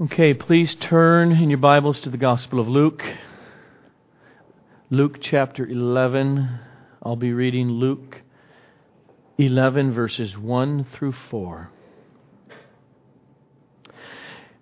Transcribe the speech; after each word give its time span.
Okay, 0.00 0.34
please 0.34 0.74
turn 0.74 1.30
in 1.30 1.50
your 1.50 1.58
Bibles 1.60 2.00
to 2.00 2.10
the 2.10 2.16
Gospel 2.16 2.58
of 2.58 2.66
Luke. 2.66 3.00
Luke 4.90 5.18
chapter 5.20 5.64
11. 5.64 6.58
I'll 7.00 7.14
be 7.14 7.32
reading 7.32 7.68
Luke 7.68 8.22
11, 9.38 9.92
verses 9.92 10.36
1 10.36 10.86
through 10.92 11.12
4. 11.30 11.70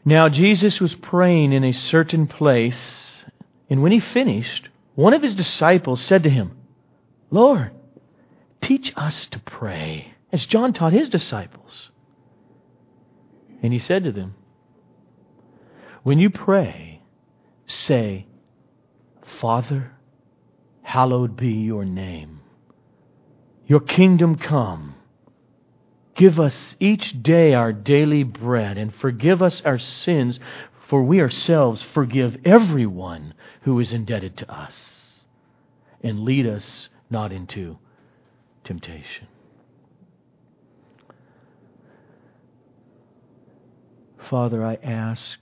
Now 0.05 0.29
Jesus 0.29 0.81
was 0.81 0.95
praying 0.97 1.55
in 1.55 1.65
a 1.65 1.73
certain 1.73 2.27
place, 2.27 3.23
and 3.71 3.83
when 3.83 3.93
he 3.93 4.01
finished, 4.01 4.69
one 4.97 5.15
of 5.15 5.23
his 5.23 5.35
disciples 5.35 6.03
said 6.03 6.25
to 6.25 6.31
him, 6.31 6.59
Lord, 7.31 7.71
teach 8.61 8.93
us 8.97 9.25
to 9.29 9.39
pray, 9.39 10.13
as 10.31 10.45
John 10.45 10.75
taught 10.75 10.93
his 10.93 11.09
disciples. 11.09 11.89
And 13.63 13.73
he 13.73 13.79
said 13.79 14.05
to 14.05 14.13
them, 14.13 14.35
When 16.03 16.19
you 16.19 16.31
pray, 16.31 17.03
say, 17.67 18.27
Father, 19.41 19.93
hallowed 20.83 21.37
be 21.37 21.53
your 21.53 21.85
name. 21.85 22.41
Your 23.67 23.81
kingdom 23.81 24.37
come. 24.37 24.97
Give 26.17 26.41
us 26.41 26.75
each 26.81 27.23
day 27.23 27.55
our 27.55 27.73
daily 27.73 28.25
bread, 28.25 28.79
and 28.79 28.95
forgive 28.95 29.43
us 29.43 29.63
our 29.65 29.79
sins, 29.79 30.41
for 30.89 31.03
we 31.03 31.21
ourselves 31.21 31.83
forgive 31.83 32.37
everyone 32.45 33.35
who 33.63 33.79
is 33.81 33.93
indebted 33.93 34.37
to 34.39 34.53
us. 34.53 34.77
And 36.03 36.21
lead 36.21 36.47
us 36.47 36.89
not 37.09 37.33
into 37.33 37.79
temptation. 38.65 39.29
Father, 44.29 44.65
I 44.65 44.75
ask 44.83 45.39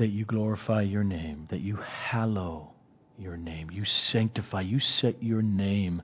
that 0.00 0.08
you 0.08 0.24
glorify 0.24 0.80
your 0.80 1.04
name, 1.04 1.46
that 1.50 1.60
you 1.60 1.76
hallow 1.76 2.72
your 3.18 3.36
name, 3.36 3.70
you 3.70 3.84
sanctify, 3.84 4.62
you 4.62 4.80
set 4.80 5.22
your 5.22 5.42
name, 5.42 6.00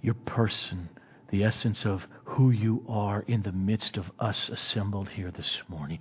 your 0.00 0.14
person, 0.14 0.88
the 1.28 1.44
essence 1.44 1.84
of 1.84 2.06
who 2.24 2.50
you 2.50 2.82
are 2.88 3.20
in 3.28 3.42
the 3.42 3.52
midst 3.52 3.98
of 3.98 4.10
us 4.18 4.48
assembled 4.48 5.06
here 5.10 5.30
this 5.30 5.58
morning, 5.68 5.98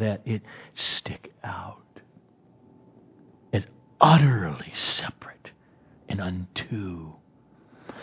that 0.00 0.22
it 0.24 0.40
stick 0.74 1.34
out 1.44 2.00
as 3.52 3.66
utterly 4.00 4.72
separate 4.74 5.50
and 6.08 6.22
unto 6.22 7.12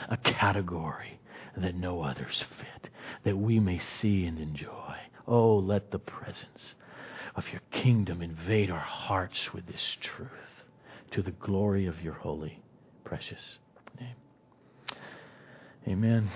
a 0.09 0.17
category 0.17 1.19
that 1.57 1.73
no 1.73 2.03
others 2.03 2.43
fit, 2.59 2.91
that 3.23 3.35
we 3.35 3.59
may 3.59 3.79
see 3.99 4.25
and 4.25 4.37
enjoy. 4.37 4.95
Oh, 5.27 5.55
let 5.55 5.89
the 5.89 5.97
presence 5.97 6.75
of 7.35 7.45
your 7.51 7.61
kingdom 7.71 8.21
invade 8.21 8.69
our 8.69 8.79
hearts 8.79 9.53
with 9.53 9.65
this 9.67 9.97
truth 10.01 10.29
to 11.11 11.21
the 11.21 11.31
glory 11.31 11.85
of 11.85 12.01
your 12.01 12.13
holy, 12.13 12.61
precious 13.03 13.57
name. 13.99 14.15
Amen. 15.87 16.29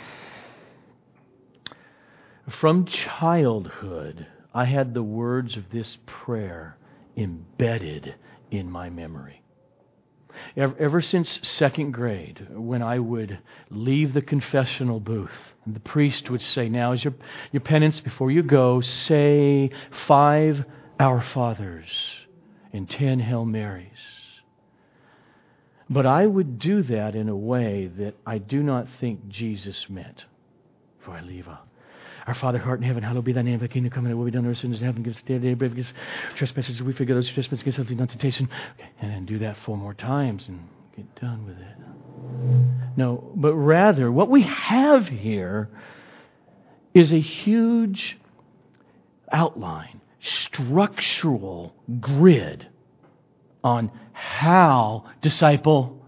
From 2.60 2.86
childhood, 2.86 4.28
I 4.54 4.66
had 4.66 4.94
the 4.94 5.04
words 5.04 5.56
of 5.56 5.70
this 5.72 5.98
prayer 6.06 6.78
embedded 7.16 8.16
in 8.52 8.70
my 8.70 8.90
memory. 8.90 9.42
Ever, 10.58 10.76
ever, 10.80 11.02
since 11.02 11.40
second 11.44 11.92
grade, 11.92 12.48
when 12.52 12.82
I 12.82 13.00
would 13.00 13.40
leave 13.70 14.14
the 14.14 14.22
confessional 14.22 15.00
booth, 15.00 15.32
and 15.66 15.76
the 15.76 15.80
priest 15.80 16.30
would 16.30 16.42
say, 16.42 16.70
Now 16.70 16.92
is 16.92 17.04
your, 17.04 17.14
your 17.52 17.62
penance 17.62 18.00
before 18.00 18.32
you 18.32 18.44
go, 18.44 18.82
say 18.82 19.70
five 20.08 20.66
Our 21.00 21.24
Fathers 21.34 21.90
and 22.72 22.90
ten 22.90 23.20
Hail 23.20 23.46
Marys. 23.46 23.90
But 25.90 26.06
I 26.06 26.26
would 26.26 26.60
do 26.60 26.84
that 26.84 27.16
in 27.16 27.30
a 27.30 27.36
way 27.36 27.92
that 27.98 28.16
I 28.26 28.38
do 28.38 28.64
not 28.64 28.88
think 29.00 29.28
Jesus 29.28 29.86
meant. 29.90 30.26
For 31.04 31.12
I 31.12 31.22
leave 31.22 31.48
a 31.48 31.60
our 32.26 32.36
Father 32.36 32.58
who 32.58 32.70
art 32.70 32.80
in 32.80 32.86
heaven, 32.86 33.04
hallowed 33.04 33.26
be 33.26 33.34
thy 33.34 33.42
name, 33.42 33.60
thy 33.60 33.68
kingdom 33.68 33.92
come, 33.92 34.06
and 34.06 34.18
will 34.18 34.26
be 34.26 34.32
done 34.32 34.46
on 34.46 34.52
earth 34.52 34.60
as 34.60 34.64
in 34.64 34.74
heaven. 34.74 35.04
Give 35.04 35.16
us 35.16 35.22
daily 35.24 35.54
bread, 35.56 35.76
give 35.76 35.86
us 35.86 35.92
trespasses, 36.38 36.82
we 36.82 36.94
forgive 36.94 37.16
those 37.16 37.30
trespasses 37.30 37.62
against 37.62 37.80
us, 37.80 37.90
not 37.90 38.10
temptation. 38.10 38.50
Okay, 38.80 38.90
and 39.02 39.12
then 39.12 39.26
do 39.26 39.40
that 39.40 39.58
four 39.66 39.78
more 39.78 39.94
times 39.94 40.48
and 40.48 40.68
get 40.96 41.14
done 41.20 41.46
with 41.46 41.58
it. 41.58 42.98
No, 42.98 43.32
but 43.36 43.54
rather, 43.56 44.12
what 44.12 44.30
we 44.30 44.44
have 44.44 45.08
here 45.08 45.70
is 46.94 47.12
a 47.12 47.20
huge 47.20 48.18
outline, 49.32 50.00
structural 50.24 51.76
grid 52.00 52.68
on 53.64 53.92
how, 54.14 55.06
disciple, 55.22 56.02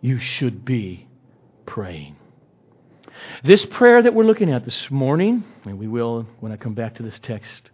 you 0.00 0.18
should 0.18 0.64
be 0.64 1.08
praying. 1.66 2.16
This 3.42 3.64
prayer 3.64 4.02
that 4.02 4.14
we're 4.14 4.24
looking 4.24 4.52
at 4.52 4.64
this 4.64 4.90
morning, 4.90 5.44
and 5.64 5.78
we 5.78 5.88
will 5.88 6.26
when 6.40 6.52
I 6.52 6.56
come 6.56 6.74
back 6.74 6.94
to 6.96 7.02
this 7.02 7.18
text 7.20 7.70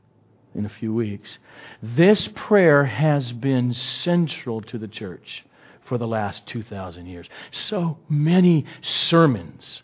in 0.54 0.64
a 0.64 0.68
few 0.68 0.94
weeks, 0.94 1.38
this 1.82 2.28
prayer 2.34 2.84
has 2.84 3.32
been 3.32 3.74
central 3.74 4.60
to 4.62 4.78
the 4.78 4.88
church 4.88 5.44
for 5.86 5.98
the 5.98 6.06
last 6.06 6.46
2,000 6.46 7.06
years. 7.06 7.28
So 7.50 7.98
many 8.08 8.64
sermons, 8.80 9.82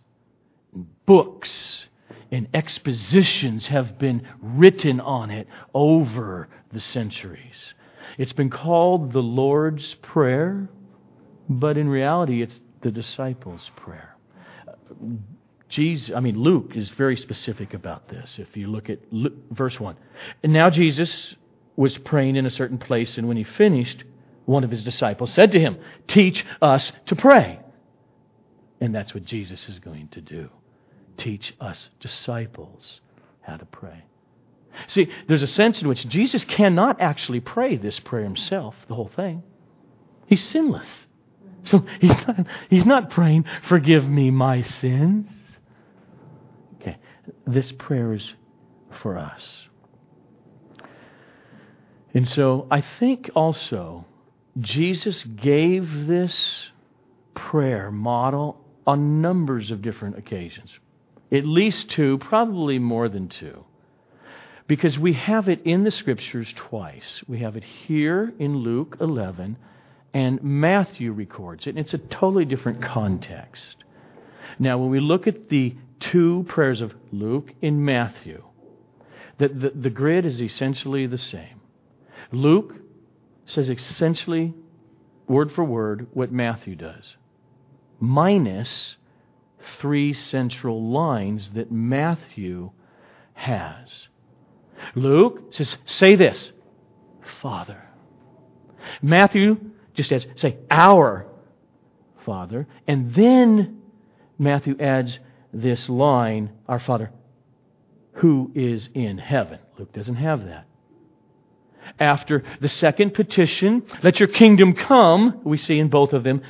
books, 1.05 1.87
and 2.31 2.49
expositions 2.55 3.67
have 3.69 3.99
been 3.99 4.27
written 4.41 5.01
on 5.01 5.31
it 5.31 5.47
over 5.75 6.49
the 6.73 6.81
centuries. 6.81 7.75
It's 8.19 8.33
been 8.33 8.51
called 8.51 9.13
the 9.13 9.23
Lord's 9.23 9.95
Prayer, 10.03 10.69
but 11.49 11.77
in 11.77 11.89
reality, 11.89 12.43
it's 12.43 12.61
the 12.83 12.91
disciples' 12.91 13.71
prayer. 13.77 14.17
Jesus, 15.69 16.15
I 16.15 16.21
mean, 16.21 16.39
Luke 16.39 16.73
is 16.77 16.91
very 16.91 17.17
specific 17.17 17.75
about 17.75 18.09
this. 18.09 18.37
If 18.39 18.57
you 18.57 18.69
look 18.69 18.89
at 18.89 19.01
Luke, 19.13 19.35
verse 19.51 19.79
1. 19.79 19.97
And 20.43 20.53
now 20.53 20.71
Jesus 20.71 21.35
was 21.75 21.99
praying 21.99 22.37
in 22.37 22.47
a 22.47 22.51
certain 22.51 22.79
place, 22.79 23.19
and 23.19 23.27
when 23.29 23.37
he 23.37 23.45
finished, 23.45 24.05
one 24.45 24.65
of 24.65 24.71
his 24.71 24.85
disciples 24.85 25.33
said 25.33 25.53
to 25.53 25.61
him, 25.61 25.77
Teach 26.07 26.47
us 26.63 26.93
to 27.07 27.17
pray. 27.17 27.59
And 28.81 28.95
that's 28.95 29.13
what 29.13 29.25
Jesus 29.25 29.69
is 29.69 29.79
going 29.79 30.09
to 30.09 30.21
do. 30.21 30.51
Teach 31.17 31.55
us 31.61 31.89
disciples 32.01 33.01
how 33.43 33.57
to 33.57 33.65
pray. 33.65 34.05
See, 34.89 35.09
there's 35.27 35.43
a 35.43 35.47
sense 35.47 35.81
in 35.81 35.89
which 35.89 36.07
Jesus 36.09 36.45
cannot 36.45 37.01
actually 37.01 37.41
pray 37.41 37.77
this 37.77 37.99
prayer 37.99 38.25
himself, 38.25 38.75
the 38.89 38.95
whole 38.95 39.11
thing. 39.15 39.43
He's 40.27 40.45
sinless. 40.45 41.07
So 41.65 41.85
he's 42.01 42.11
not, 42.11 42.47
he's 42.71 42.87
not 42.87 43.11
praying, 43.11 43.45
Forgive 43.69 44.05
me 44.05 44.31
my 44.31 44.63
sins. 44.63 45.27
Okay, 46.81 46.99
this 47.47 47.73
prayer 47.73 48.13
is 48.13 48.35
for 49.03 49.19
us. 49.19 49.67
And 52.15 52.29
so 52.29 52.67
I 52.71 52.83
think 52.99 53.31
also 53.35 54.07
Jesus 54.59 55.23
gave 55.25 56.07
this 56.07 56.71
prayer 57.35 57.91
model 57.91 58.65
on 58.87 59.21
numbers 59.21 59.71
of 59.71 59.83
different 59.83 60.17
occasions. 60.17 60.71
At 61.33 61.47
least 61.47 61.91
two, 61.91 62.19
probably 62.19 62.79
more 62.79 63.09
than 63.09 63.29
two. 63.29 63.65
Because 64.67 64.99
we 64.99 65.13
have 65.15 65.49
it 65.49 65.63
in 65.65 65.85
the 65.85 65.91
scriptures 65.91 66.53
twice. 66.57 67.23
We 67.27 67.41
have 67.41 67.57
it 67.57 67.65
here 67.65 68.33
in 68.39 68.59
Luke 68.59 68.97
11, 69.01 69.57
and 70.13 70.43
Matthew 70.43 71.13
records 71.13 71.67
it. 71.67 71.71
And 71.71 71.79
it's 71.79 71.95
a 71.95 71.99
totally 71.99 72.45
different 72.45 72.83
context. 72.83 73.77
Now, 74.59 74.79
when 74.79 74.91
we 74.91 75.01
look 75.01 75.27
at 75.27 75.49
the 75.49 75.77
two 76.01 76.45
prayers 76.49 76.81
of 76.81 76.95
Luke 77.13 77.53
in 77.61 77.85
Matthew, 77.85 78.43
the, 79.39 79.49
the, 79.49 79.71
the 79.71 79.91
grid 79.91 80.25
is 80.27 80.41
essentially 80.41 81.07
the 81.07 81.19
same. 81.19 81.61
Luke 82.33 82.75
says 83.47 83.71
essentially, 83.71 84.55
word 85.29 85.53
for 85.53 85.65
word, 85.65 86.07
what 86.13 86.33
Matthew 86.33 86.75
does, 86.75 87.17
minus 88.01 88.97
three 89.81 90.13
central 90.13 90.91
lines 90.91 91.51
that 91.55 91.71
Matthew 91.71 92.71
has. 93.35 94.09
Luke 94.95 95.53
says, 95.53 95.77
say 95.87 96.17
this, 96.17 96.53
Father. 97.43 97.83
Matthew 99.03 99.59
just 99.95 100.13
adds, 100.13 100.27
say, 100.37 100.57
our 100.71 101.27
Father. 102.25 102.67
And 102.87 103.15
then 103.15 103.83
Matthew 104.39 104.77
adds 104.79 105.19
this 105.53 105.89
line, 105.89 106.51
Our 106.69 106.81
Father, 106.81 107.11
who 108.15 108.51
is 108.55 108.89
in 108.95 109.19
heaven. 109.19 109.59
Luke 109.79 109.93
doesn't 109.93 110.17
have 110.17 110.45
that. 110.47 110.67
After 111.99 112.43
the 112.61 112.69
second 112.69 113.15
petition, 113.15 113.85
let 114.03 114.19
your 114.21 114.29
kingdom 114.29 114.75
come, 114.75 115.41
we 115.45 115.57
see 115.57 115.79
in 115.79 115.89
both 115.89 116.13
of 116.13 116.25
them, 116.25 116.43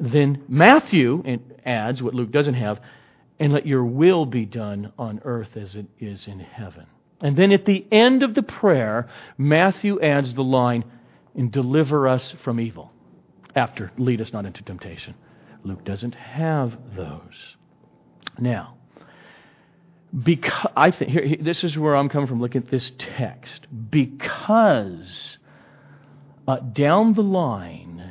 then 0.00 0.42
Matthew 0.48 1.22
adds 1.64 2.02
what 2.02 2.14
Luke 2.14 2.30
doesn't 2.30 2.54
have, 2.54 2.80
and 3.38 3.52
let 3.52 3.66
your 3.66 3.84
will 3.84 4.26
be 4.26 4.44
done 4.46 4.92
on 4.98 5.20
earth 5.24 5.56
as 5.56 5.76
it 5.76 5.86
is 5.98 6.26
in 6.26 6.40
heaven. 6.40 6.86
And 7.20 7.36
then 7.36 7.52
at 7.52 7.66
the 7.66 7.86
end 7.92 8.22
of 8.22 8.34
the 8.34 8.42
prayer, 8.42 9.08
Matthew 9.36 10.00
adds 10.00 10.34
the 10.34 10.44
line, 10.44 10.84
and 11.34 11.52
deliver 11.52 12.08
us 12.08 12.34
from 12.42 12.58
evil, 12.58 12.92
after 13.54 13.92
lead 13.98 14.20
us 14.20 14.32
not 14.32 14.46
into 14.46 14.62
temptation. 14.62 15.14
Luke 15.62 15.84
doesn't 15.84 16.14
have 16.14 16.76
those. 16.96 17.56
Now, 18.38 18.76
because 20.24 20.72
I 20.76 20.90
think 20.90 21.10
here, 21.10 21.36
this 21.40 21.62
is 21.62 21.78
where 21.78 21.94
I'm 21.94 22.08
coming 22.08 22.26
from. 22.26 22.40
Look 22.40 22.56
at 22.56 22.70
this 22.70 22.90
text. 22.98 23.66
Because 23.90 25.38
uh, 26.48 26.56
down 26.56 27.14
the 27.14 27.22
line, 27.22 28.09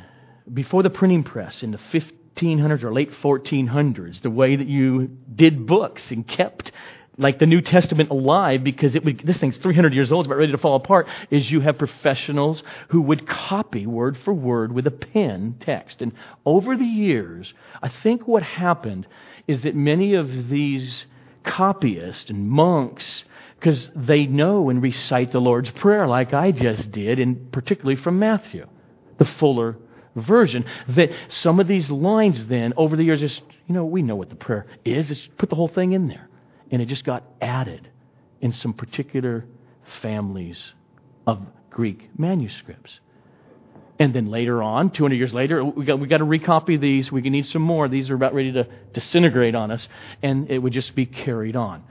before 0.52 0.82
the 0.82 0.90
printing 0.90 1.22
press 1.22 1.62
in 1.62 1.70
the 1.70 1.80
1500s 1.92 2.82
or 2.82 2.92
late 2.92 3.10
1400s, 3.22 4.22
the 4.22 4.30
way 4.30 4.56
that 4.56 4.66
you 4.66 5.10
did 5.34 5.66
books 5.66 6.10
and 6.10 6.26
kept 6.26 6.72
like 7.18 7.38
the 7.38 7.46
New 7.46 7.60
Testament 7.60 8.10
alive 8.10 8.64
because 8.64 8.94
it 8.94 9.04
would, 9.04 9.20
this 9.26 9.38
thing's 9.38 9.58
300 9.58 9.92
years 9.92 10.10
old, 10.10 10.24
it's 10.24 10.26
about 10.28 10.38
ready 10.38 10.52
to 10.52 10.58
fall 10.58 10.76
apart, 10.76 11.06
is 11.30 11.50
you 11.50 11.60
have 11.60 11.76
professionals 11.76 12.62
who 12.88 13.02
would 13.02 13.28
copy 13.28 13.86
word 13.86 14.16
for 14.24 14.32
word 14.32 14.72
with 14.72 14.86
a 14.86 14.90
pen 14.90 15.56
text. 15.60 16.00
And 16.00 16.12
over 16.46 16.76
the 16.76 16.84
years, 16.84 17.52
I 17.82 17.88
think 17.88 18.26
what 18.26 18.42
happened 18.42 19.06
is 19.46 19.62
that 19.62 19.76
many 19.76 20.14
of 20.14 20.48
these 20.48 21.04
copyists 21.44 22.30
and 22.30 22.48
monks, 22.48 23.24
because 23.58 23.90
they 23.94 24.24
know 24.26 24.70
and 24.70 24.82
recite 24.82 25.30
the 25.30 25.40
Lord's 25.40 25.70
Prayer 25.70 26.06
like 26.06 26.32
I 26.32 26.52
just 26.52 26.90
did, 26.90 27.18
and 27.18 27.52
particularly 27.52 28.00
from 28.00 28.18
Matthew, 28.18 28.66
the 29.18 29.26
fuller 29.26 29.76
version, 30.16 30.64
that 30.88 31.10
some 31.28 31.60
of 31.60 31.68
these 31.68 31.90
lines 31.90 32.46
then, 32.46 32.72
over 32.76 32.96
the 32.96 33.04
years, 33.04 33.20
just, 33.20 33.42
you 33.66 33.74
know, 33.74 33.84
we 33.84 34.02
know 34.02 34.16
what 34.16 34.28
the 34.30 34.36
prayer 34.36 34.66
is, 34.84 35.08
just 35.08 35.36
put 35.38 35.48
the 35.48 35.56
whole 35.56 35.68
thing 35.68 35.92
in 35.92 36.08
there 36.08 36.28
and 36.70 36.80
it 36.80 36.86
just 36.86 37.04
got 37.04 37.24
added 37.40 37.88
in 38.40 38.52
some 38.52 38.72
particular 38.72 39.44
families 40.02 40.72
of 41.26 41.40
Greek 41.70 42.10
manuscripts. 42.18 43.00
And 43.98 44.14
then 44.14 44.30
later 44.30 44.62
on, 44.62 44.90
200 44.90 45.14
years 45.16 45.34
later, 45.34 45.62
we 45.62 45.84
got, 45.84 46.00
we 46.00 46.08
got 46.08 46.18
to 46.18 46.24
recopy 46.24 46.80
these. 46.80 47.12
We 47.12 47.20
need 47.20 47.46
some 47.46 47.60
more. 47.60 47.86
These 47.86 48.08
are 48.08 48.14
about 48.14 48.32
ready 48.32 48.52
to 48.52 48.66
disintegrate 48.94 49.54
on 49.54 49.70
us, 49.70 49.86
and 50.22 50.50
it 50.50 50.58
would 50.58 50.72
just 50.72 50.94
be 50.94 51.04
carried 51.04 51.54
on. 51.54 51.84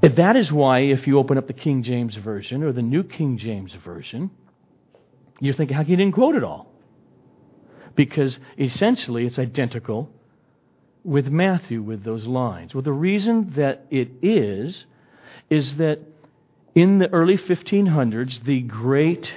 That 0.00 0.36
is 0.36 0.52
why, 0.52 0.80
if 0.80 1.08
you 1.08 1.18
open 1.18 1.36
up 1.36 1.48
the 1.48 1.54
King 1.54 1.82
James 1.82 2.14
Version 2.14 2.62
or 2.62 2.72
the 2.72 2.82
New 2.82 3.02
King 3.02 3.36
James 3.36 3.74
Version, 3.84 4.30
you're 5.40 5.54
thinking, 5.54 5.76
how 5.76 5.82
can 5.82 5.90
you 5.90 5.96
didn't 5.96 6.14
quote 6.14 6.36
it 6.36 6.44
all? 6.44 6.67
Because 7.98 8.38
essentially 8.56 9.26
it's 9.26 9.40
identical 9.40 10.08
with 11.02 11.26
Matthew 11.26 11.82
with 11.82 12.04
those 12.04 12.28
lines? 12.28 12.72
Well, 12.72 12.82
the 12.82 12.92
reason 12.92 13.54
that 13.56 13.86
it 13.90 14.08
is, 14.22 14.84
is 15.50 15.78
that 15.78 15.98
in 16.76 16.98
the 16.98 17.12
early 17.12 17.36
1500s, 17.36 18.44
the 18.44 18.60
great 18.60 19.32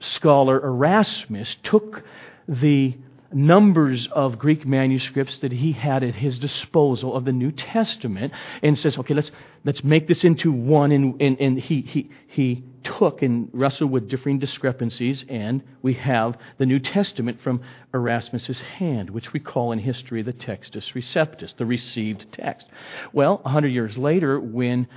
scholar 0.00 0.64
Erasmus 0.64 1.56
took 1.62 2.04
the 2.48 2.96
numbers 3.32 4.08
of 4.12 4.38
Greek 4.38 4.66
manuscripts 4.66 5.38
that 5.38 5.52
he 5.52 5.72
had 5.72 6.02
at 6.02 6.14
his 6.14 6.38
disposal 6.38 7.14
of 7.16 7.24
the 7.24 7.32
New 7.32 7.52
Testament 7.52 8.32
and 8.62 8.78
says, 8.78 8.96
okay, 8.98 9.14
let's, 9.14 9.30
let's 9.64 9.84
make 9.84 10.08
this 10.08 10.24
into 10.24 10.50
one. 10.50 10.92
And, 10.92 11.20
and, 11.20 11.40
and 11.40 11.58
he, 11.58 11.82
he, 11.82 12.10
he 12.28 12.64
took 12.84 13.22
and 13.22 13.50
wrestled 13.52 13.90
with 13.90 14.08
differing 14.08 14.38
discrepancies, 14.38 15.24
and 15.28 15.62
we 15.82 15.94
have 15.94 16.38
the 16.56 16.66
New 16.66 16.78
Testament 16.78 17.40
from 17.42 17.60
Erasmus's 17.92 18.60
hand, 18.60 19.10
which 19.10 19.32
we 19.32 19.40
call 19.40 19.72
in 19.72 19.78
history 19.78 20.22
the 20.22 20.32
Textus 20.32 20.94
Receptus, 20.94 21.56
the 21.56 21.66
received 21.66 22.32
text. 22.32 22.66
Well, 23.12 23.42
a 23.44 23.50
hundred 23.50 23.68
years 23.68 23.98
later, 23.98 24.40
when 24.40 24.88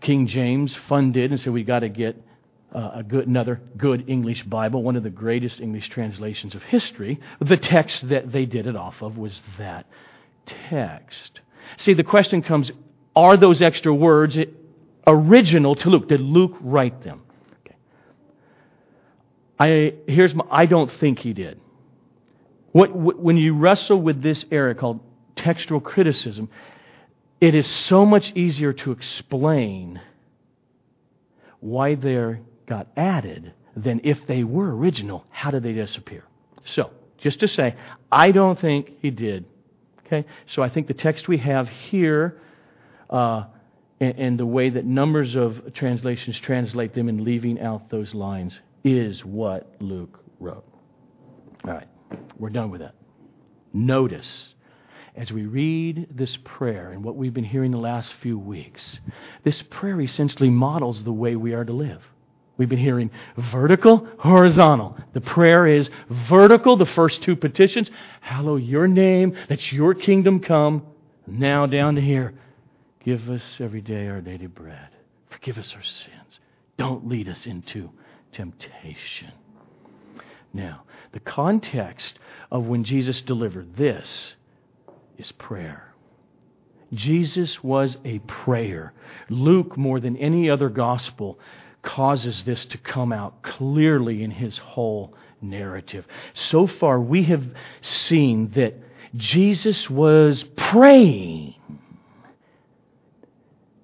King 0.00 0.26
James 0.26 0.74
funded 0.88 1.30
and 1.30 1.40
said 1.40 1.52
we 1.52 1.64
got 1.64 1.80
to 1.80 1.88
get 1.88 2.22
uh, 2.74 2.90
a 2.94 3.02
good, 3.02 3.26
another 3.26 3.60
good 3.76 4.08
English 4.08 4.44
Bible, 4.44 4.82
one 4.82 4.96
of 4.96 5.02
the 5.02 5.10
greatest 5.10 5.60
English 5.60 5.88
translations 5.88 6.54
of 6.54 6.62
history. 6.62 7.20
The 7.40 7.56
text 7.56 8.08
that 8.08 8.32
they 8.32 8.46
did 8.46 8.66
it 8.66 8.76
off 8.76 9.02
of 9.02 9.16
was 9.16 9.42
that 9.58 9.86
text. 10.46 11.40
See, 11.78 11.94
the 11.94 12.04
question 12.04 12.42
comes 12.42 12.70
are 13.16 13.36
those 13.36 13.60
extra 13.60 13.92
words 13.92 14.38
original 15.06 15.74
to 15.76 15.90
Luke? 15.90 16.08
Did 16.08 16.20
Luke 16.20 16.56
write 16.60 17.02
them? 17.02 17.22
Okay. 17.66 17.76
I, 19.58 19.94
here's 20.06 20.34
my, 20.34 20.44
I 20.50 20.66
don't 20.66 20.92
think 20.92 21.18
he 21.18 21.32
did. 21.32 21.60
What, 22.72 22.94
when 22.94 23.36
you 23.36 23.54
wrestle 23.54 24.00
with 24.00 24.22
this 24.22 24.44
area 24.52 24.74
called 24.76 25.00
textual 25.34 25.80
criticism, 25.80 26.48
it 27.40 27.54
is 27.54 27.66
so 27.66 28.06
much 28.06 28.32
easier 28.36 28.72
to 28.74 28.92
explain 28.92 30.00
why 31.58 31.96
they're 31.96 32.40
got 32.70 32.86
added 32.96 33.52
than 33.76 34.00
if 34.04 34.26
they 34.26 34.44
were 34.44 34.74
original. 34.74 35.26
How 35.28 35.50
did 35.50 35.62
they 35.62 35.74
disappear? 35.74 36.24
So, 36.64 36.90
just 37.18 37.40
to 37.40 37.48
say, 37.48 37.76
I 38.10 38.30
don't 38.30 38.58
think 38.58 38.92
he 39.02 39.10
did. 39.10 39.44
Okay? 40.06 40.26
So 40.54 40.62
I 40.62 40.70
think 40.70 40.86
the 40.86 40.94
text 40.94 41.28
we 41.28 41.38
have 41.38 41.68
here 41.68 42.40
uh, 43.10 43.44
and, 44.00 44.18
and 44.18 44.38
the 44.38 44.46
way 44.46 44.70
that 44.70 44.84
numbers 44.84 45.34
of 45.34 45.74
translations 45.74 46.40
translate 46.40 46.94
them 46.94 47.08
and 47.08 47.20
leaving 47.20 47.60
out 47.60 47.90
those 47.90 48.14
lines 48.14 48.58
is 48.82 49.24
what 49.24 49.74
Luke 49.80 50.24
wrote. 50.38 50.64
All 51.64 51.74
right, 51.74 51.88
we're 52.38 52.50
done 52.50 52.70
with 52.70 52.80
that. 52.80 52.94
Notice 53.72 54.54
as 55.14 55.30
we 55.30 55.44
read 55.44 56.08
this 56.10 56.38
prayer 56.44 56.92
and 56.92 57.04
what 57.04 57.16
we've 57.16 57.34
been 57.34 57.44
hearing 57.44 57.72
the 57.72 57.78
last 57.78 58.14
few 58.22 58.38
weeks, 58.38 58.98
this 59.44 59.62
prayer 59.62 60.00
essentially 60.00 60.48
models 60.48 61.04
the 61.04 61.12
way 61.12 61.36
we 61.36 61.52
are 61.52 61.64
to 61.64 61.72
live. 61.72 62.02
We've 62.60 62.68
been 62.68 62.78
hearing 62.78 63.10
vertical, 63.50 64.06
horizontal. 64.18 64.94
The 65.14 65.22
prayer 65.22 65.66
is 65.66 65.88
vertical, 66.28 66.76
the 66.76 66.84
first 66.84 67.22
two 67.22 67.34
petitions. 67.34 67.88
Hallow 68.20 68.56
your 68.56 68.86
name, 68.86 69.34
let 69.48 69.72
your 69.72 69.94
kingdom 69.94 70.40
come. 70.40 70.82
Now 71.26 71.64
down 71.64 71.94
to 71.94 72.02
here. 72.02 72.34
Give 73.02 73.30
us 73.30 73.42
every 73.60 73.80
day 73.80 74.08
our 74.08 74.20
daily 74.20 74.46
bread. 74.46 74.88
Forgive 75.30 75.56
us 75.56 75.72
our 75.74 75.82
sins. 75.82 76.40
Don't 76.76 77.08
lead 77.08 77.30
us 77.30 77.46
into 77.46 77.88
temptation. 78.32 79.32
Now, 80.52 80.82
the 81.12 81.20
context 81.20 82.18
of 82.50 82.66
when 82.66 82.84
Jesus 82.84 83.22
delivered 83.22 83.74
this 83.74 84.34
is 85.16 85.32
prayer. 85.32 85.94
Jesus 86.92 87.64
was 87.64 87.96
a 88.04 88.18
prayer. 88.18 88.92
Luke, 89.30 89.78
more 89.78 89.98
than 89.98 90.18
any 90.18 90.50
other 90.50 90.68
gospel, 90.68 91.38
causes 91.82 92.44
this 92.44 92.64
to 92.66 92.78
come 92.78 93.12
out 93.12 93.42
clearly 93.42 94.22
in 94.22 94.30
his 94.30 94.58
whole 94.58 95.14
narrative. 95.40 96.06
So 96.34 96.66
far, 96.66 97.00
we 97.00 97.24
have 97.24 97.44
seen 97.80 98.50
that 98.50 98.74
Jesus 99.14 99.88
was 99.88 100.44
praying, 100.56 101.54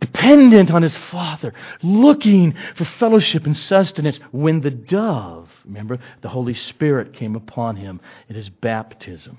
dependent 0.01 0.71
on 0.71 0.83
his 0.83 0.97
Father, 0.97 1.53
looking 1.83 2.55
for 2.77 2.85
fellowship 2.85 3.45
and 3.47 3.57
sustenance 3.57 4.21
when 4.31 4.61
the 4.61 4.71
dove, 4.71 5.49
remember, 5.65 5.99
the 6.21 6.29
Holy 6.29 6.55
Spirit 6.55 7.15
came 7.15 7.35
upon 7.35 7.77
him 7.77 8.01
at 8.29 8.37
his 8.37 8.49
baptism. 8.49 9.39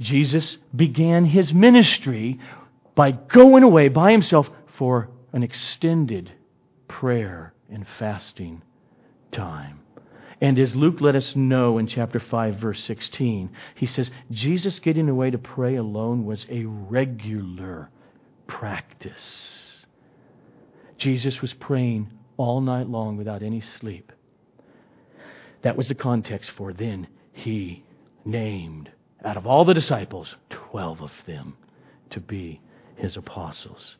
Jesus 0.00 0.56
began 0.74 1.24
his 1.24 1.52
ministry 1.52 2.40
by 2.94 3.12
going 3.12 3.62
away 3.62 3.88
by 3.88 4.12
himself 4.12 4.48
for 4.76 5.08
an 5.32 5.42
extended 5.42 6.32
prayer 7.00 7.52
and 7.68 7.84
fasting 7.98 8.62
time. 9.32 9.80
And 10.40 10.58
as 10.58 10.76
Luke 10.76 11.00
let 11.00 11.16
us 11.16 11.34
know 11.34 11.78
in 11.78 11.88
chapter 11.88 12.20
5, 12.20 12.56
verse 12.56 12.84
16, 12.84 13.50
he 13.74 13.86
says, 13.86 14.10
Jesus 14.30 14.78
getting 14.78 15.08
away 15.08 15.30
to 15.30 15.38
pray 15.38 15.74
alone 15.74 16.24
was 16.24 16.46
a 16.48 16.64
regular 16.64 17.90
practice. 18.46 19.84
Jesus 20.96 21.40
was 21.40 21.52
praying 21.54 22.12
all 22.36 22.60
night 22.60 22.88
long 22.88 23.16
without 23.16 23.42
any 23.42 23.60
sleep. 23.60 24.12
That 25.62 25.76
was 25.76 25.88
the 25.88 25.94
context 25.96 26.52
for 26.52 26.72
then 26.72 27.08
he 27.32 27.82
named, 28.24 28.90
out 29.24 29.36
of 29.36 29.46
all 29.46 29.64
the 29.64 29.74
disciples, 29.74 30.36
12 30.50 31.02
of 31.02 31.12
them 31.26 31.56
to 32.10 32.20
be 32.20 32.60
his 32.96 33.16
apostles. 33.16 33.96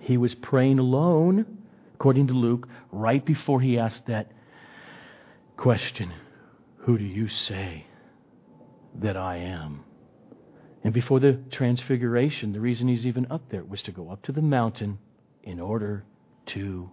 He 0.00 0.16
was 0.16 0.34
praying 0.34 0.80
alone 0.80 1.58
according 2.04 2.26
to 2.26 2.34
Luke, 2.34 2.68
right 2.92 3.24
before 3.24 3.62
he 3.62 3.78
asked 3.78 4.04
that 4.08 4.30
question 5.56 6.12
Who 6.80 6.98
do 6.98 7.04
you 7.04 7.30
say 7.30 7.86
that 8.96 9.16
I 9.16 9.38
am? 9.38 9.84
And 10.82 10.92
before 10.92 11.18
the 11.18 11.40
transfiguration, 11.50 12.52
the 12.52 12.60
reason 12.60 12.88
he's 12.88 13.06
even 13.06 13.26
up 13.30 13.48
there 13.48 13.64
was 13.64 13.80
to 13.84 13.90
go 13.90 14.10
up 14.10 14.20
to 14.24 14.32
the 14.32 14.42
mountain 14.42 14.98
in 15.44 15.58
order 15.58 16.04
to 16.48 16.90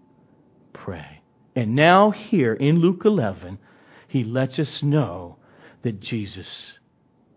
pray. 0.72 1.22
And 1.58 1.75
now, 1.75 2.12
here 2.12 2.53
in 2.53 2.80
Luke 2.80 3.01
11, 3.03 3.60
he 4.08 4.24
lets 4.24 4.60
us 4.60 4.82
know 4.82 5.36
that 5.82 6.00
Jesus 6.00 6.80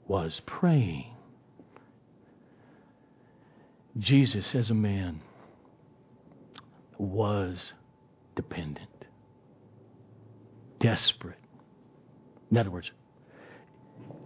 was 0.06 0.40
praying. 0.46 1.12
Jesus, 3.98 4.54
as 4.54 4.70
a 4.70 4.74
man, 4.74 5.22
was 6.98 7.72
dependent, 8.36 9.06
desperate. 10.78 11.38
In 12.50 12.56
other 12.56 12.70
words, 12.70 12.90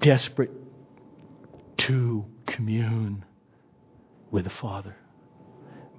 desperate 0.01 0.51
to 1.79 2.25
commune 2.47 3.25
with 4.31 4.45
the 4.45 4.51
Father 4.51 4.97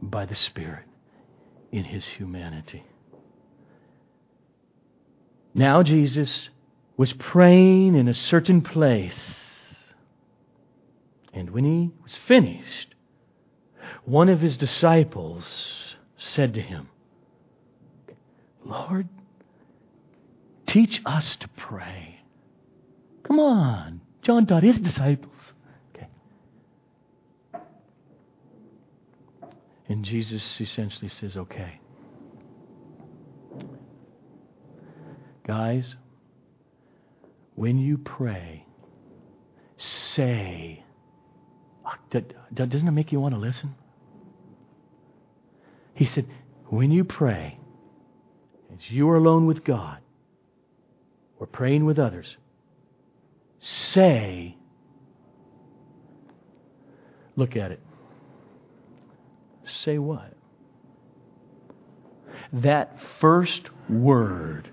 by 0.02 0.26
the 0.26 0.36
Spirit 0.36 0.86
in 1.72 1.84
his 1.84 2.06
humanity. 2.06 2.84
Now 5.54 5.84
Jesus 5.84 6.50
was 6.98 7.14
praying 7.14 7.96
in 7.96 8.08
a 8.08 8.14
certain 8.14 8.62
place. 8.62 9.14
And 11.34 11.50
when 11.52 11.64
he 11.64 11.92
was 12.04 12.16
finished, 12.28 12.96
one 14.04 14.30
of 14.30 14.42
his 14.42 14.58
disciples 14.58 15.89
said 16.20 16.54
to 16.54 16.62
him, 16.62 16.90
Lord, 18.64 19.08
teach 20.68 21.02
us 21.06 21.38
to 21.38 21.48
pray. 21.58 22.20
Come 23.24 23.40
on. 23.40 24.02
John 24.22 24.46
taught 24.46 24.64
his 24.64 24.78
disciples. 24.78 25.32
Okay. 25.96 26.08
And 29.88 30.04
Jesus 30.04 30.60
essentially 30.60 31.10
says, 31.10 31.38
okay. 31.38 31.80
Guys, 35.48 35.96
when 37.56 37.80
you 37.80 37.98
pray, 37.98 38.66
say, 39.78 40.84
doesn't 42.54 42.88
it 42.88 42.92
make 42.92 43.12
you 43.12 43.20
want 43.20 43.34
to 43.34 43.40
listen? 43.40 43.74
He 46.00 46.06
said, 46.06 46.28
when 46.68 46.92
you 46.92 47.04
pray, 47.04 47.60
as 48.72 48.90
you 48.90 49.10
are 49.10 49.18
alone 49.18 49.48
with 49.48 49.66
God, 49.66 49.98
or 51.38 51.46
praying 51.46 51.84
with 51.84 52.00
others, 52.00 52.38
say, 53.60 54.56
look 57.36 57.58
at 57.58 57.74
it. 57.74 57.82
Say 59.66 59.98
what? 59.98 60.32
That 62.54 62.98
first 63.20 63.70
word 63.90 64.70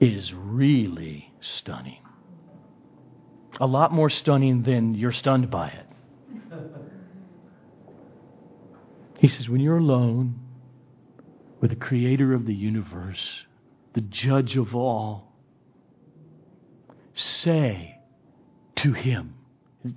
is 0.00 0.32
really 0.32 1.30
stunning. 1.42 2.00
A 3.60 3.66
lot 3.66 3.92
more 3.92 4.08
stunning 4.08 4.62
than 4.62 4.94
you're 4.94 5.12
stunned 5.12 5.50
by 5.50 5.68
it. 5.68 5.87
He 9.18 9.26
says, 9.26 9.48
when 9.48 9.60
you're 9.60 9.78
alone 9.78 10.38
with 11.60 11.70
the 11.70 11.76
creator 11.76 12.32
of 12.34 12.46
the 12.46 12.54
universe, 12.54 13.42
the 13.94 14.00
judge 14.00 14.56
of 14.56 14.76
all, 14.76 15.32
say 17.14 17.98
to 18.76 18.92
him, 18.92 19.34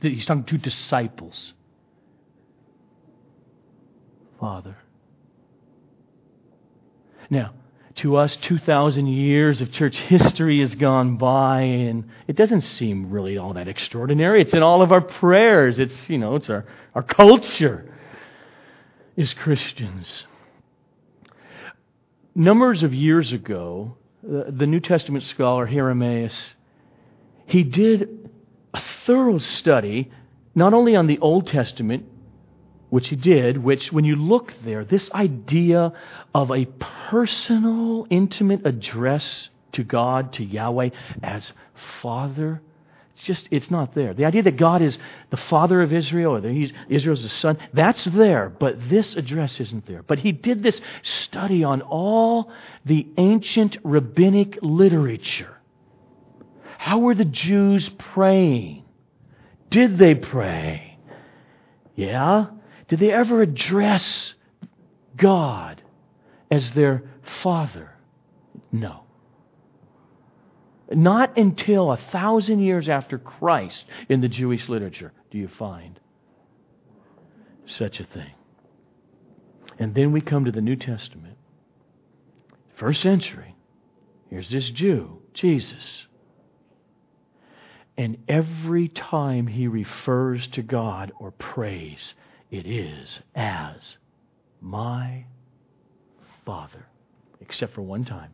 he's 0.01 0.25
talking 0.25 0.43
to 0.45 0.57
disciples, 0.57 1.53
Father. 4.39 4.77
Now, 7.29 7.53
to 7.97 8.15
us, 8.15 8.35
2,000 8.37 9.05
years 9.05 9.61
of 9.61 9.71
church 9.71 9.99
history 9.99 10.61
has 10.61 10.73
gone 10.73 11.17
by, 11.17 11.61
and 11.61 12.09
it 12.27 12.35
doesn't 12.35 12.61
seem 12.61 13.11
really 13.11 13.37
all 13.37 13.53
that 13.53 13.67
extraordinary. 13.67 14.41
It's 14.41 14.53
in 14.53 14.63
all 14.63 14.81
of 14.81 14.91
our 14.91 15.01
prayers. 15.01 15.77
It's, 15.77 16.09
you 16.09 16.17
know, 16.17 16.35
it's 16.35 16.49
our, 16.49 16.65
our 16.95 17.03
culture 17.03 17.90
as 19.21 19.33
Christians. 19.33 20.25
Numbers 22.33 22.83
of 22.83 22.93
years 22.93 23.31
ago, 23.31 23.95
the 24.23 24.67
New 24.67 24.79
Testament 24.79 25.23
scholar 25.23 25.65
Hieronymus, 25.65 26.35
he 27.45 27.63
did 27.63 28.29
a 28.73 28.81
thorough 29.05 29.37
study 29.37 30.11
not 30.55 30.73
only 30.73 30.95
on 30.95 31.07
the 31.07 31.19
Old 31.19 31.47
Testament, 31.47 32.05
which 32.89 33.07
he 33.07 33.15
did, 33.15 33.57
which, 33.57 33.91
when 33.91 34.03
you 34.03 34.15
look 34.17 34.53
there, 34.65 34.83
this 34.83 35.09
idea 35.11 35.93
of 36.35 36.51
a 36.51 36.65
personal, 37.09 38.05
intimate 38.09 38.65
address 38.65 39.49
to 39.71 39.83
God, 39.83 40.33
to 40.33 40.43
Yahweh, 40.43 40.89
as 41.23 41.53
Father, 42.01 42.61
just, 43.23 43.47
it's 43.51 43.71
not 43.71 43.93
there. 43.95 44.13
The 44.13 44.25
idea 44.25 44.43
that 44.43 44.57
God 44.57 44.81
is 44.81 44.97
the 45.29 45.37
Father 45.37 45.81
of 45.81 45.93
Israel, 45.93 46.35
or 46.35 46.41
that 46.41 46.51
he's, 46.51 46.71
Israel's 46.89 47.23
the 47.23 47.29
Son, 47.29 47.57
that's 47.73 48.03
there, 48.05 48.49
but 48.49 48.89
this 48.89 49.15
address 49.15 49.59
isn't 49.59 49.85
there. 49.85 50.03
But 50.03 50.19
he 50.19 50.31
did 50.31 50.63
this 50.63 50.79
study 51.03 51.63
on 51.63 51.81
all 51.81 52.51
the 52.85 53.07
ancient 53.17 53.77
rabbinic 53.83 54.59
literature. 54.61 55.55
How 56.77 56.99
were 56.99 57.15
the 57.15 57.25
Jews 57.25 57.89
praying? 57.89 58.85
Did 59.69 59.97
they 59.97 60.15
pray? 60.15 60.97
Yeah? 61.95 62.47
Did 62.87 62.99
they 62.99 63.11
ever 63.11 63.41
address 63.41 64.33
God 65.15 65.81
as 66.49 66.71
their 66.71 67.03
Father? 67.41 67.91
No. 68.71 69.00
Not 70.93 71.37
until 71.37 71.91
a 71.91 71.97
thousand 72.11 72.59
years 72.59 72.89
after 72.89 73.17
Christ 73.17 73.85
in 74.09 74.21
the 74.21 74.27
Jewish 74.27 74.67
literature 74.67 75.13
do 75.29 75.37
you 75.37 75.47
find 75.47 75.99
such 77.65 77.99
a 77.99 78.03
thing. 78.03 78.33
And 79.79 79.95
then 79.95 80.11
we 80.11 80.21
come 80.21 80.45
to 80.45 80.51
the 80.51 80.61
New 80.61 80.75
Testament. 80.75 81.37
First 82.75 83.01
century. 83.01 83.55
Here's 84.29 84.49
this 84.49 84.69
Jew, 84.69 85.21
Jesus. 85.33 86.05
And 87.97 88.17
every 88.27 88.87
time 88.87 89.47
he 89.47 89.67
refers 89.67 90.47
to 90.49 90.61
God 90.61 91.11
or 91.19 91.31
prays, 91.31 92.13
it 92.49 92.65
is 92.65 93.19
as 93.35 93.97
my 94.59 95.25
Father. 96.45 96.85
Except 97.39 97.73
for 97.73 97.81
one 97.81 98.05
time 98.05 98.31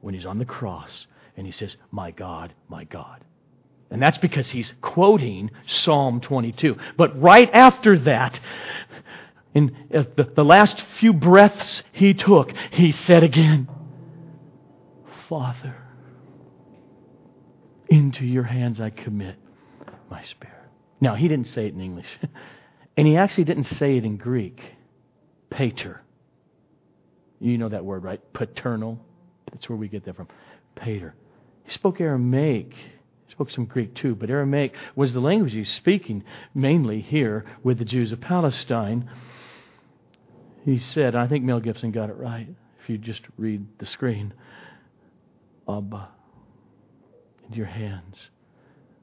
when 0.00 0.14
he's 0.14 0.26
on 0.26 0.38
the 0.38 0.44
cross 0.44 1.06
and 1.38 1.46
he 1.46 1.52
says, 1.52 1.76
My 1.90 2.10
God, 2.10 2.52
my 2.68 2.84
God. 2.84 3.24
And 3.90 4.02
that's 4.02 4.18
because 4.18 4.50
he's 4.50 4.72
quoting 4.82 5.50
Psalm 5.66 6.20
22. 6.20 6.76
But 6.98 7.18
right 7.20 7.48
after 7.54 7.98
that, 8.00 8.38
in 9.54 9.74
uh, 9.94 10.02
the 10.34 10.44
last 10.44 10.82
few 10.98 11.14
breaths 11.14 11.82
he 11.92 12.12
took, 12.12 12.52
he 12.72 12.92
said 12.92 13.22
again, 13.22 13.68
Father, 15.28 15.76
into 17.88 18.26
your 18.26 18.42
hands 18.42 18.80
I 18.80 18.90
commit 18.90 19.36
my 20.10 20.22
spirit. 20.24 20.54
Now, 21.00 21.14
he 21.14 21.28
didn't 21.28 21.46
say 21.46 21.66
it 21.66 21.72
in 21.72 21.80
English. 21.80 22.08
And 22.98 23.06
he 23.06 23.16
actually 23.16 23.44
didn't 23.44 23.68
say 23.78 23.96
it 23.96 24.04
in 24.04 24.16
Greek. 24.16 24.60
Pater. 25.50 26.02
You 27.38 27.56
know 27.56 27.68
that 27.68 27.84
word, 27.84 28.02
right? 28.02 28.20
Paternal. 28.32 28.98
That's 29.52 29.68
where 29.68 29.78
we 29.78 29.86
get 29.86 30.04
that 30.06 30.16
from. 30.16 30.26
Pater. 30.74 31.14
He 31.68 31.74
spoke 31.74 32.00
Aramaic. 32.00 32.72
He 32.72 33.32
spoke 33.32 33.50
some 33.50 33.66
Greek 33.66 33.94
too, 33.94 34.14
but 34.14 34.30
Aramaic 34.30 34.72
was 34.96 35.12
the 35.12 35.20
language 35.20 35.52
he 35.52 35.58
was 35.58 35.68
speaking 35.68 36.24
mainly 36.54 37.02
here 37.02 37.44
with 37.62 37.78
the 37.78 37.84
Jews 37.84 38.10
of 38.10 38.22
Palestine. 38.22 39.10
He 40.64 40.78
said, 40.78 41.14
I 41.14 41.28
think 41.28 41.44
Mel 41.44 41.60
Gibson 41.60 41.92
got 41.92 42.08
it 42.08 42.16
right 42.16 42.48
if 42.82 42.88
you 42.88 42.96
just 42.96 43.20
read 43.36 43.66
the 43.78 43.84
screen. 43.84 44.32
Abba, 45.68 46.08
into 47.44 47.58
your 47.58 47.66
hands 47.66 48.16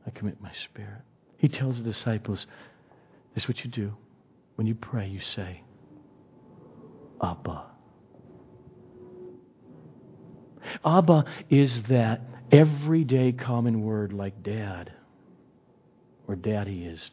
I 0.08 0.10
commit 0.10 0.42
my 0.42 0.52
spirit. 0.64 1.04
He 1.38 1.48
tells 1.48 1.78
the 1.78 1.84
disciples, 1.84 2.48
this 3.36 3.44
is 3.44 3.48
what 3.48 3.64
you 3.64 3.70
do. 3.70 3.94
When 4.56 4.66
you 4.66 4.74
pray, 4.74 5.08
you 5.08 5.22
say, 5.22 5.62
Abba. 7.22 7.66
Abba 10.84 11.26
is 11.52 11.84
that 11.90 12.22
everyday 12.52 13.32
common 13.32 13.82
word 13.82 14.14
like 14.14 14.44
dad, 14.44 14.92
or 16.28 16.36
daddy 16.36 16.86
is 16.86 17.12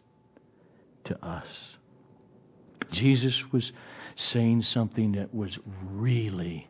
to 1.05 1.25
us. 1.25 1.47
Jesus 2.93 3.43
was 3.53 3.73
saying 4.17 4.63
something 4.63 5.13
that 5.13 5.35
was 5.35 5.59
really 5.91 6.69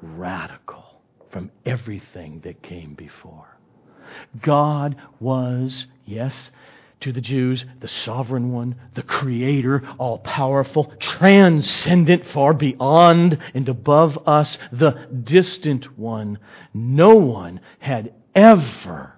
radical 0.00 1.00
from 1.30 1.50
everything 1.64 2.40
that 2.44 2.62
came 2.62 2.94
before. 2.94 3.56
God 4.40 4.96
was, 5.20 5.86
yes, 6.04 6.50
to 7.00 7.12
the 7.12 7.20
Jews, 7.20 7.64
the 7.80 7.88
sovereign 7.88 8.52
one, 8.52 8.76
the 8.94 9.02
creator, 9.02 9.82
all 9.98 10.18
powerful, 10.18 10.92
transcendent, 10.98 12.26
far 12.28 12.54
beyond 12.54 13.38
and 13.54 13.68
above 13.68 14.18
us, 14.26 14.56
the 14.72 15.08
distant 15.24 15.98
one. 15.98 16.38
No 16.72 17.14
one 17.16 17.60
had 17.78 18.14
ever, 18.34 19.12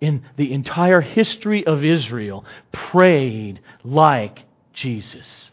in 0.00 0.22
the 0.36 0.52
entire 0.52 1.00
history 1.00 1.66
of 1.66 1.84
Israel, 1.84 2.44
prayed 2.72 3.60
like 3.82 4.40
Jesus. 4.72 5.50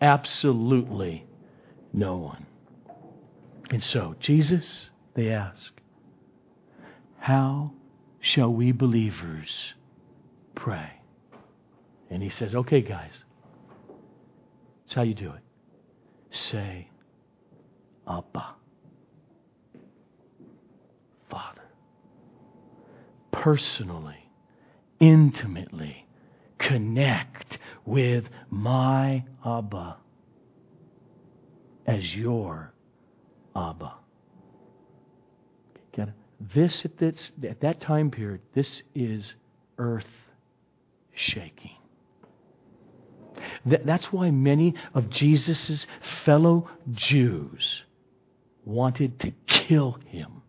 Absolutely 0.00 1.26
no 1.92 2.16
one. 2.16 2.46
And 3.70 3.84
so, 3.84 4.16
Jesus, 4.20 4.88
they 5.14 5.28
ask, 5.28 5.70
how 7.18 7.72
shall 8.20 8.52
we 8.52 8.72
believers 8.72 9.74
pray? 10.54 10.99
And 12.10 12.22
he 12.22 12.28
says, 12.28 12.54
okay, 12.54 12.80
guys, 12.80 13.12
that's 14.84 14.94
how 14.94 15.02
you 15.02 15.14
do 15.14 15.30
it. 15.30 15.42
Say, 16.30 16.88
Abba, 18.08 18.54
Father. 21.30 21.62
Personally, 23.30 24.28
intimately 24.98 26.06
connect 26.58 27.58
with 27.86 28.24
my 28.50 29.24
Abba 29.44 29.96
as 31.86 32.14
your 32.14 32.72
Abba. 33.54 33.94
It? 35.92 36.08
This 36.54 36.84
at, 36.84 36.98
this 36.98 37.30
at 37.46 37.60
that 37.60 37.80
time 37.80 38.10
period, 38.10 38.40
this 38.54 38.82
is 38.94 39.34
earth 39.78 40.06
shaking. 41.14 41.79
That's 43.64 44.12
why 44.12 44.30
many 44.30 44.74
of 44.94 45.10
Jesus' 45.10 45.86
fellow 46.24 46.68
Jews 46.92 47.82
wanted 48.64 49.18
to 49.20 49.32
kill 49.46 49.98
him. 50.06 50.42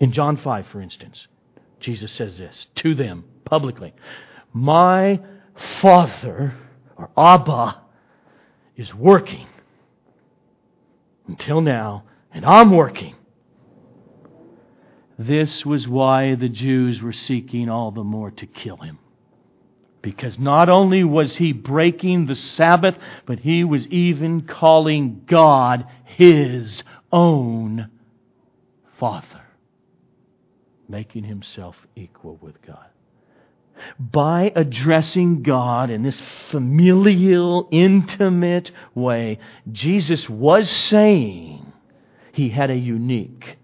In 0.00 0.12
John 0.12 0.36
5, 0.36 0.66
for 0.68 0.80
instance, 0.80 1.26
Jesus 1.80 2.10
says 2.12 2.38
this 2.38 2.66
to 2.76 2.94
them 2.94 3.24
publicly 3.44 3.92
My 4.52 5.20
Father, 5.80 6.54
or 6.96 7.10
Abba, 7.16 7.82
is 8.76 8.94
working 8.94 9.46
until 11.26 11.60
now, 11.60 12.04
and 12.32 12.44
I'm 12.44 12.74
working. 12.74 13.14
This 15.18 15.64
was 15.64 15.86
why 15.86 16.34
the 16.34 16.48
Jews 16.48 17.00
were 17.00 17.12
seeking 17.12 17.68
all 17.68 17.92
the 17.92 18.02
more 18.02 18.30
to 18.32 18.46
kill 18.46 18.78
him. 18.78 18.98
Because 20.04 20.38
not 20.38 20.68
only 20.68 21.02
was 21.02 21.36
he 21.36 21.52
breaking 21.52 22.26
the 22.26 22.34
Sabbath, 22.34 22.94
but 23.24 23.38
he 23.38 23.64
was 23.64 23.88
even 23.88 24.42
calling 24.42 25.22
God 25.26 25.86
his 26.04 26.82
own 27.10 27.88
Father, 28.98 29.40
making 30.90 31.24
himself 31.24 31.74
equal 31.96 32.36
with 32.42 32.60
God. 32.60 32.84
By 33.98 34.52
addressing 34.54 35.42
God 35.42 35.88
in 35.88 36.02
this 36.02 36.20
familial, 36.50 37.66
intimate 37.72 38.72
way, 38.94 39.38
Jesus 39.72 40.28
was 40.28 40.68
saying 40.68 41.72
he 42.34 42.50
had 42.50 42.70
a 42.70 42.76
unique, 42.76 43.56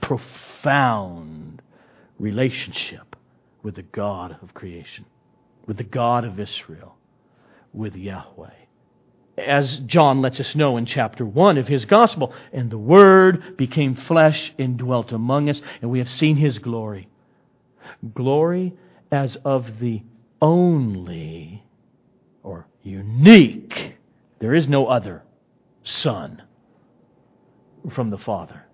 profound 0.00 1.62
relationship 2.20 3.09
with 3.62 3.74
the 3.74 3.82
God 3.82 4.36
of 4.42 4.54
creation, 4.54 5.04
with 5.66 5.76
the 5.76 5.84
God 5.84 6.24
of 6.24 6.40
Israel, 6.40 6.96
with 7.72 7.94
Yahweh. 7.94 8.50
As 9.38 9.78
John 9.80 10.20
lets 10.20 10.40
us 10.40 10.54
know 10.54 10.76
in 10.76 10.86
chapter 10.86 11.24
1 11.24 11.58
of 11.58 11.66
his 11.66 11.84
gospel, 11.84 12.34
and 12.52 12.70
the 12.70 12.78
Word 12.78 13.56
became 13.56 13.94
flesh 13.94 14.52
and 14.58 14.76
dwelt 14.76 15.12
among 15.12 15.48
us, 15.48 15.60
and 15.80 15.90
we 15.90 15.98
have 15.98 16.10
seen 16.10 16.36
his 16.36 16.58
glory. 16.58 17.08
Glory 18.14 18.74
as 19.10 19.36
of 19.36 19.80
the 19.80 20.02
only 20.42 21.62
or 22.42 22.66
unique, 22.82 23.94
there 24.38 24.54
is 24.54 24.68
no 24.68 24.86
other 24.86 25.22
Son 25.82 26.42
from 27.90 28.10
the 28.10 28.18
Father, 28.18 28.66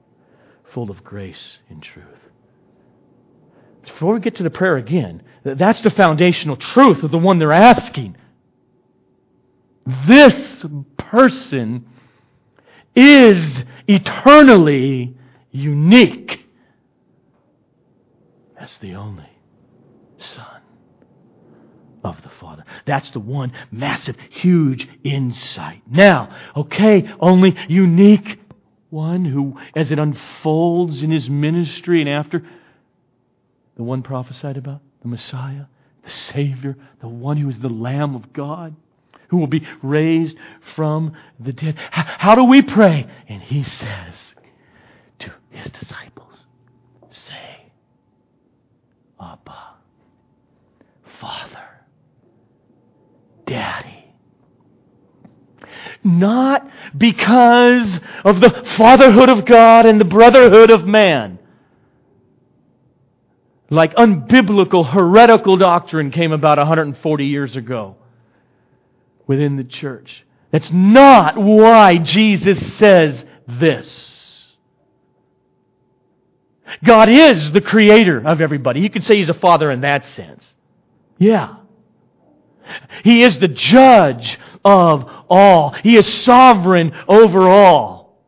full 0.73 0.91
of 0.91 1.05
grace 1.05 1.59
and 1.69 1.83
truth 1.83 2.26
before 3.93 4.15
we 4.15 4.21
get 4.21 4.37
to 4.37 4.43
the 4.43 4.51
prayer 4.51 4.77
again, 4.77 5.23
that's 5.45 5.81
the 5.81 5.91
foundational 5.91 6.57
truth 6.57 7.03
of 7.03 7.11
the 7.11 7.19
one 7.19 7.39
they're 7.39 7.53
asking. 7.53 8.17
This 10.09 10.65
person 10.97 11.87
is 12.95 13.63
eternally 13.87 15.15
unique 15.53 16.41
as 18.59 18.77
the 18.81 18.95
only 18.95 19.29
Son 20.19 20.63
of 22.03 22.21
the 22.23 22.31
Father. 22.41 22.65
That's 22.85 23.11
the 23.11 23.21
one 23.21 23.53
massive, 23.71 24.17
huge 24.31 24.89
insight. 25.05 25.83
Now, 25.89 26.35
okay, 26.57 27.09
only 27.21 27.57
unique 27.69 28.41
one 28.91 29.25
who, 29.25 29.59
as 29.75 29.93
it 29.93 29.99
unfolds 29.99 31.03
in 31.03 31.11
his 31.11 31.29
ministry 31.29 32.01
and 32.01 32.09
after, 32.09 32.43
the 33.77 33.83
one 33.83 34.03
prophesied 34.03 34.57
about, 34.57 34.81
the 35.03 35.09
Messiah, 35.09 35.67
the 36.03 36.11
Savior, 36.11 36.77
the 37.01 37.09
one 37.09 37.37
who 37.37 37.49
is 37.49 37.59
the 37.59 37.69
Lamb 37.69 38.15
of 38.15 38.33
God, 38.33 38.75
who 39.29 39.37
will 39.37 39.47
be 39.47 39.67
raised 39.83 40.37
from 40.75 41.13
the 41.39 41.53
dead. 41.53 41.77
How 41.91 42.35
do 42.35 42.45
we 42.45 42.63
pray? 42.63 43.07
And 43.29 43.43
he 43.43 43.63
says 43.63 44.15
to 45.21 45.33
his 45.51 45.71
disciples, 45.73 46.47
Say, 47.11 47.71
Abba, 49.21 49.75
Father, 51.21 51.87
Daddy. 53.47 54.15
Not 56.03 56.71
because 56.97 57.99
of 58.25 58.41
the 58.41 58.65
fatherhood 58.77 59.29
of 59.29 59.45
God 59.45 59.87
and 59.87 60.01
the 60.01 60.05
brotherhood 60.05 60.71
of 60.71 60.87
man 60.87 61.36
like 63.71 63.95
unbiblical, 63.95 64.89
heretical 64.89 65.57
doctrine 65.57 66.11
came 66.11 66.33
about 66.33 66.59
140 66.59 67.27
years 67.27 67.57
ago 67.57 67.97
within 69.27 69.57
the 69.57 69.65
church. 69.65 70.25
That's 70.53 70.71
not 70.71 71.37
why 71.37 71.99
Jesus 71.99 72.59
says 72.77 73.25
this. 73.49 74.15
God 76.85 77.09
is 77.09 77.53
the 77.53 77.61
creator 77.61 78.23
of 78.25 78.41
everybody. 78.41 78.81
You 78.81 78.91
could 78.91 79.05
say 79.05 79.17
He's 79.17 79.29
a 79.29 79.35
father 79.35 79.71
in 79.71 79.81
that 79.83 80.05
sense. 80.15 80.47
Yeah. 81.19 81.57
He 83.05 83.23
is 83.23 83.39
the 83.39 83.49
judge 83.49 84.39
of 84.65 85.09
all. 85.29 85.71
He 85.71 85.97
is 85.97 86.07
sovereign 86.23 86.93
over 87.09 87.49
all. 87.49 88.19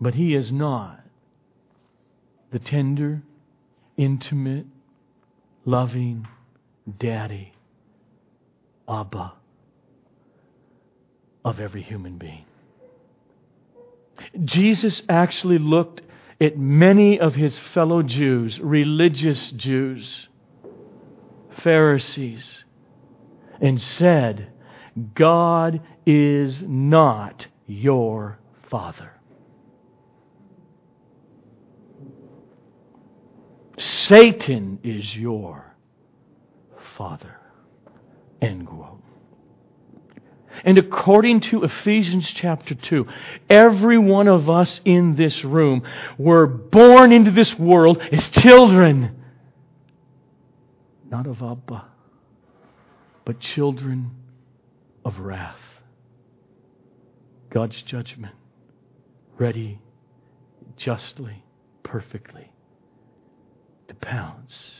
But 0.00 0.14
He 0.14 0.34
is 0.34 0.50
not 0.50 1.00
the 2.50 2.58
tender, 2.58 3.22
intimate, 4.00 4.64
loving 5.66 6.26
daddy, 6.98 7.52
Abba, 8.88 9.34
of 11.44 11.60
every 11.60 11.82
human 11.82 12.16
being. 12.16 12.46
Jesus 14.42 15.02
actually 15.10 15.58
looked 15.58 16.00
at 16.40 16.56
many 16.58 17.20
of 17.20 17.34
his 17.34 17.58
fellow 17.74 18.02
Jews, 18.02 18.58
religious 18.58 19.50
Jews, 19.50 20.28
Pharisees, 21.62 22.64
and 23.60 23.80
said, 23.80 24.50
God 25.14 25.82
is 26.06 26.62
not 26.66 27.46
your 27.66 28.38
Father. 28.70 29.19
Satan 33.80 34.78
is 34.84 35.16
your 35.16 35.74
father. 36.96 37.36
End 38.42 38.66
quote. 38.66 39.02
And 40.64 40.76
according 40.76 41.40
to 41.42 41.64
Ephesians 41.64 42.30
chapter 42.30 42.74
2, 42.74 43.06
every 43.48 43.96
one 43.96 44.28
of 44.28 44.50
us 44.50 44.80
in 44.84 45.16
this 45.16 45.42
room 45.42 45.82
were 46.18 46.46
born 46.46 47.12
into 47.12 47.30
this 47.30 47.58
world 47.58 47.98
as 48.12 48.28
children, 48.28 49.16
not 51.08 51.26
of 51.26 51.42
Abba, 51.42 51.86
but 53.24 53.40
children 53.40 54.10
of 55.06 55.18
wrath. 55.18 55.56
God's 57.48 57.80
judgment, 57.82 58.34
ready, 59.38 59.80
justly, 60.76 61.42
perfectly 61.82 62.49
pounce 64.00 64.70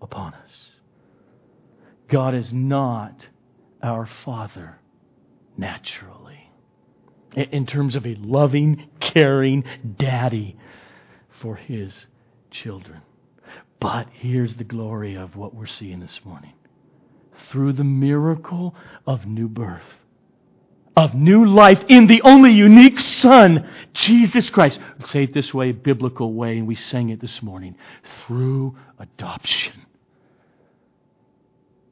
upon 0.00 0.34
us. 0.34 0.70
God 2.08 2.34
is 2.34 2.52
not 2.52 3.26
our 3.82 4.08
Father 4.24 4.78
naturally, 5.56 6.50
in 7.34 7.66
terms 7.66 7.96
of 7.96 8.06
a 8.06 8.14
loving, 8.16 8.88
caring 9.00 9.64
daddy 9.96 10.56
for 11.40 11.56
his 11.56 12.06
children. 12.50 13.02
But 13.80 14.08
here's 14.12 14.56
the 14.56 14.64
glory 14.64 15.16
of 15.16 15.36
what 15.36 15.54
we're 15.54 15.66
seeing 15.66 16.00
this 16.00 16.20
morning. 16.24 16.52
Through 17.50 17.74
the 17.74 17.84
miracle 17.84 18.74
of 19.06 19.26
new 19.26 19.48
birth, 19.48 19.82
of 20.96 21.14
new 21.14 21.44
life 21.44 21.82
in 21.88 22.06
the 22.06 22.22
only 22.22 22.52
unique 22.52 22.98
Son, 22.98 23.68
Jesus 23.92 24.48
Christ. 24.48 24.78
Say 25.04 25.24
it 25.24 25.34
this 25.34 25.52
way, 25.52 25.72
biblical 25.72 26.32
way, 26.32 26.56
and 26.58 26.66
we 26.66 26.74
sang 26.74 27.10
it 27.10 27.20
this 27.20 27.42
morning. 27.42 27.76
Through 28.26 28.76
adoption. 28.98 29.86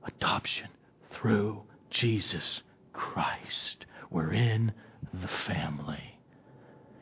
Adoption 0.05 0.69
through 1.13 1.63
Jesus 1.91 2.63
Christ. 2.93 3.87
We're 4.11 4.33
in 4.33 4.73
the 5.13 5.29
family. 5.47 6.19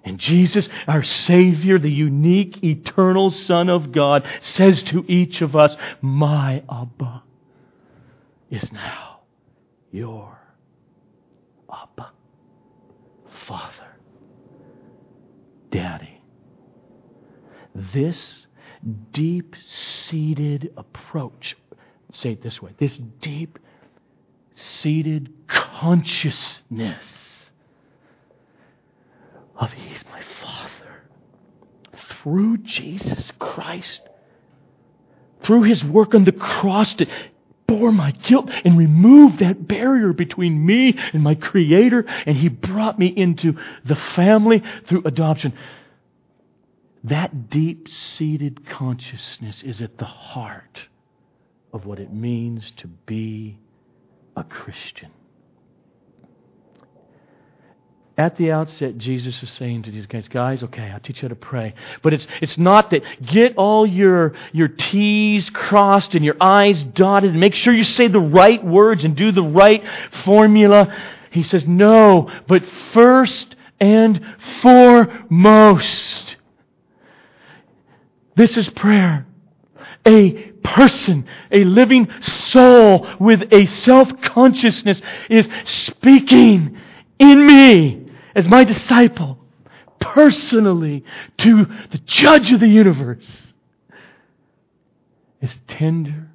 And 0.04 0.18
Jesus, 0.18 0.68
our 0.88 1.04
Savior, 1.04 1.78
the 1.78 1.90
unique, 1.90 2.64
eternal 2.64 3.30
Son 3.30 3.68
of 3.68 3.92
God, 3.92 4.26
says 4.40 4.82
to 4.84 5.04
each 5.06 5.42
of 5.42 5.54
us, 5.54 5.76
My 6.00 6.64
Abba 6.68 7.22
is 8.50 8.72
now 8.72 9.20
your 9.92 10.38
Abba, 11.72 12.10
Father, 13.46 13.96
Daddy. 15.70 16.22
This 17.74 18.46
deep 19.12 19.57
seated 19.64 20.72
approach, 20.76 21.57
say 22.12 22.33
it 22.33 22.42
this 22.42 22.61
way, 22.61 22.72
this 22.78 22.98
deep 23.20 23.59
seated 24.55 25.33
consciousness 25.46 27.05
of 29.57 29.72
He's 29.72 30.02
my 30.11 30.22
Father 30.42 31.05
through 32.22 32.59
Jesus 32.59 33.33
Christ, 33.38 34.02
through 35.42 35.62
His 35.62 35.83
work 35.85 36.14
on 36.14 36.24
the 36.24 36.33
cross 36.33 36.94
to 36.94 37.07
bore 37.78 37.92
my 37.92 38.11
guilt 38.11 38.50
and 38.64 38.76
removed 38.76 39.38
that 39.38 39.66
barrier 39.66 40.12
between 40.12 40.64
me 40.64 40.98
and 41.12 41.22
my 41.22 41.35
Creator, 41.35 42.04
and 42.26 42.37
He 42.37 42.48
brought 42.48 42.98
me 42.98 43.06
into 43.06 43.54
the 43.85 43.96
family 43.96 44.62
through 44.87 45.02
adoption. 45.04 45.54
That 47.04 47.50
deep 47.50 47.88
seated 47.88 48.68
consciousness 48.68 49.62
is 49.62 49.80
at 49.80 49.98
the 49.98 50.04
heart 50.04 50.88
of 51.72 51.87
what 51.87 51.98
it 51.98 52.12
means 52.12 52.70
to 52.78 52.87
be 52.87 53.58
a 54.37 54.44
Christian. 54.44 55.11
At 58.18 58.37
the 58.37 58.53
outset, 58.53 58.98
Jesus 58.98 59.42
is 59.42 59.51
saying 59.53 59.85
to 59.85 59.90
these 59.90 60.05
guys, 60.05 60.29
guys, 60.29 60.62
okay, 60.62 60.90
I'll 60.90 61.01
teach 61.01 61.22
you 61.22 61.22
how 61.22 61.29
to 61.29 61.35
pray. 61.35 61.75
But 62.03 62.12
it's, 62.12 62.27
it's 62.42 62.59
not 62.59 62.90
that 62.90 63.03
get 63.25 63.57
all 63.57 63.87
your, 63.87 64.35
your 64.53 64.68
T's 64.68 65.48
crossed 65.48 66.14
and 66.14 66.22
your 66.22 66.37
I's 66.38 66.83
dotted 66.83 67.31
and 67.31 67.40
make 67.40 67.55
sure 67.55 67.72
you 67.72 67.85
say 67.85 68.09
the 68.09 68.20
right 68.20 68.62
words 68.62 69.05
and 69.05 69.16
do 69.16 69.33
the 69.33 69.42
right 69.42 69.83
formula. 70.25 70.94
He 71.31 71.42
says, 71.42 71.66
no, 71.66 72.31
but 72.46 72.62
first 72.92 73.57
and 73.81 74.20
foremost, 74.61 76.37
this 78.37 78.59
is 78.59 78.68
prayer. 78.68 79.27
A 80.07 80.33
person, 80.62 81.27
a 81.51 81.64
living 81.64 82.09
soul 82.20 83.09
with 83.18 83.42
a 83.51 83.64
self 83.66 84.20
consciousness 84.20 85.01
is 85.31 85.48
speaking 85.64 86.77
in 87.18 87.46
me 87.46 88.01
as 88.35 88.49
my 88.49 88.64
disciple 88.64 89.38
personally 90.01 91.05
to 91.38 91.66
the 91.90 91.99
judge 92.05 92.53
of 92.53 92.61
the 92.61 92.68
universe 92.68 93.53
is 95.40 95.59
tender, 95.66 96.29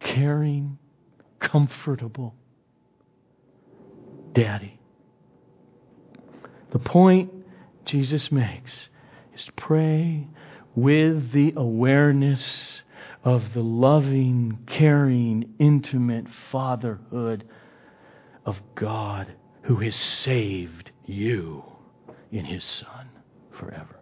caring, 0.00 0.78
comfortable 1.40 2.34
daddy. 4.32 4.78
The 6.72 6.78
point 6.78 7.32
Jesus 7.84 8.30
makes 8.30 8.88
is 9.34 9.44
to 9.44 9.52
pray 9.52 10.28
with 10.74 11.32
the 11.32 11.52
awareness 11.56 12.82
of 13.24 13.52
the 13.54 13.62
loving, 13.62 14.58
caring, 14.66 15.54
intimate 15.58 16.26
fatherhood 16.50 17.44
of 18.46 18.56
God 18.74 19.32
who 19.62 19.76
has 19.76 19.94
saved 19.94 20.89
you 21.10 21.64
in 22.30 22.44
His 22.44 22.64
Son 22.64 23.08
forever. 23.50 23.96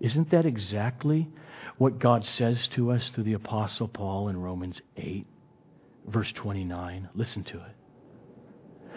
Isn't 0.00 0.30
that 0.30 0.46
exactly 0.46 1.28
what 1.78 1.98
God 1.98 2.24
says 2.24 2.68
to 2.68 2.90
us 2.92 3.10
through 3.10 3.24
the 3.24 3.32
Apostle 3.34 3.88
Paul 3.88 4.28
in 4.28 4.40
Romans 4.40 4.80
8, 4.96 5.26
verse 6.06 6.32
29? 6.32 7.08
Listen 7.14 7.44
to 7.44 7.56
it. 7.58 8.96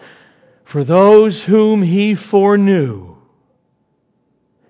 For 0.64 0.84
those 0.84 1.42
whom 1.42 1.82
He 1.82 2.14
foreknew, 2.14 3.16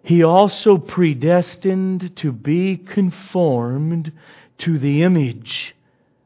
He 0.02 0.22
also 0.22 0.76
predestined 0.76 2.16
to 2.16 2.32
be 2.32 2.76
conformed 2.76 4.12
to 4.58 4.78
the 4.78 5.02
image 5.02 5.74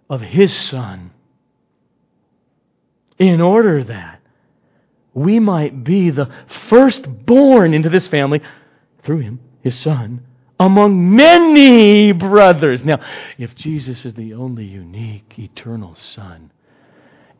of 0.08 0.20
His 0.20 0.52
Son, 0.52 1.12
in 3.18 3.40
order 3.40 3.84
that 3.84 4.19
we 5.14 5.38
might 5.38 5.84
be 5.84 6.10
the 6.10 6.30
firstborn 6.68 7.74
into 7.74 7.88
this 7.88 8.06
family 8.08 8.40
through 9.02 9.18
Him, 9.18 9.40
His 9.62 9.78
Son, 9.78 10.24
among 10.58 11.14
many 11.16 12.12
brothers. 12.12 12.84
Now, 12.84 13.00
if 13.38 13.54
Jesus 13.54 14.04
is 14.04 14.14
the 14.14 14.34
only 14.34 14.64
unique, 14.64 15.38
eternal 15.38 15.94
Son, 15.94 16.52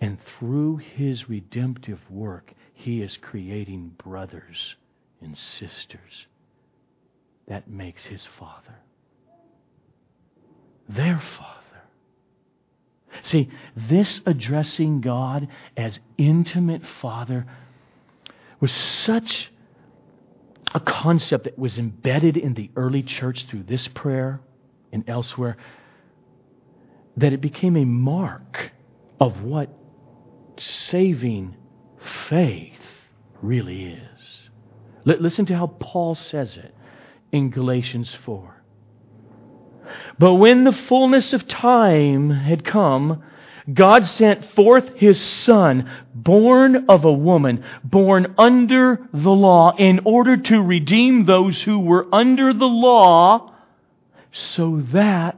and 0.01 0.19
through 0.39 0.79
His 0.79 1.29
redemptive 1.29 2.01
work, 2.11 2.53
He 2.75 3.03
is 3.03 3.17
creating 3.17 3.97
brothers 4.03 4.77
and 5.21 5.37
sisters, 5.37 6.27
that 7.47 7.69
makes 7.69 8.05
His 8.05 8.27
Father 8.39 8.75
their 10.97 11.23
Father. 11.39 11.61
See, 13.23 13.51
this 13.77 14.21
addressing 14.27 15.01
God 15.01 15.49
as 15.77 15.99
intimate 16.17 16.83
Father 17.01 17.47
was 18.61 18.73
such 18.73 19.51
a 20.75 20.81
concept 20.81 21.45
that 21.45 21.59
was 21.59 21.79
embedded 21.79 22.37
in 22.37 22.55
the 22.55 22.71
early 22.77 23.03
church 23.03 23.47
through 23.49 23.65
this 23.65 23.89
prayer 23.89 24.41
and 24.93 25.09
elsewhere 25.09 25.57
that 27.17 27.33
it 27.33 27.41
became 27.41 27.77
a 27.77 27.85
mark 27.85 28.71
of 29.19 29.43
what 29.43 29.71
saving 30.59 31.57
faith 32.29 32.73
really 33.43 33.85
is. 33.85 34.51
Listen 35.05 35.47
to 35.47 35.57
how 35.57 35.67
Paul 35.67 36.15
says 36.15 36.57
it 36.57 36.75
in 37.33 37.51
Galatians 37.51 38.15
4. 38.25 38.63
But 40.19 40.35
when 40.35 40.65
the 40.65 40.73
fullness 40.73 41.33
of 41.33 41.49
time 41.49 42.31
had 42.31 42.65
come, 42.65 43.23
God 43.73 44.07
sent 44.07 44.45
forth 44.55 44.97
his 44.97 45.21
Son, 45.21 45.91
born 46.15 46.87
of 46.89 47.05
a 47.05 47.13
woman, 47.13 47.65
born 47.85 48.35
under 48.39 49.09
the 49.13 49.31
law, 49.31 49.75
in 49.77 50.01
order 50.05 50.37
to 50.37 50.61
redeem 50.63 51.27
those 51.27 51.61
who 51.63 51.79
were 51.79 52.07
under 52.13 52.53
the 52.53 52.67
law, 52.67 53.55
so 54.33 54.83
that 54.93 55.37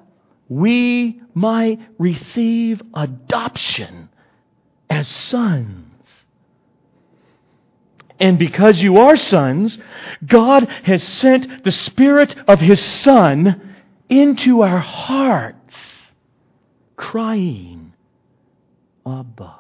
we 0.49 1.21
might 1.35 1.81
receive 1.99 2.83
adoption 2.95 4.09
as 4.89 5.09
sons. 5.09 5.87
And 8.21 8.39
because 8.39 8.81
you 8.81 8.99
are 8.99 9.17
sons, 9.17 9.79
God 10.25 10.69
has 10.85 11.03
sent 11.03 11.65
the 11.65 11.73
Spirit 11.73 12.37
of 12.47 12.61
His 12.61 12.81
Son 12.81 13.75
into 14.09 14.63
our 14.63 14.79
hearts, 14.79 15.75
crying, 16.95 17.72
Abba, 19.07 19.59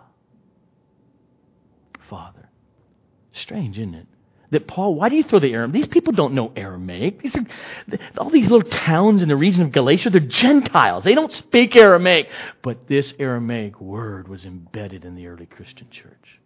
Father. 2.08 2.48
Strange, 3.32 3.78
isn't 3.78 3.94
it? 3.94 4.06
That 4.50 4.66
Paul, 4.66 4.94
why 4.94 5.08
do 5.08 5.16
you 5.16 5.22
throw 5.24 5.40
the 5.40 5.52
Aramaic? 5.52 5.72
These 5.72 5.92
people 5.92 6.12
don't 6.12 6.34
know 6.34 6.52
Aramaic. 6.54 7.22
These 7.22 7.34
are, 7.36 7.46
all 8.18 8.28
these 8.28 8.50
little 8.50 8.68
towns 8.68 9.22
in 9.22 9.28
the 9.28 9.36
region 9.36 9.62
of 9.62 9.72
Galatia, 9.72 10.10
they're 10.10 10.20
Gentiles. 10.20 11.04
They 11.04 11.14
don't 11.14 11.32
speak 11.32 11.74
Aramaic. 11.74 12.28
But 12.62 12.86
this 12.86 13.14
Aramaic 13.18 13.80
word 13.80 14.28
was 14.28 14.44
embedded 14.44 15.06
in 15.06 15.14
the 15.14 15.26
early 15.26 15.46
Christian 15.46 15.88
church 15.90 16.38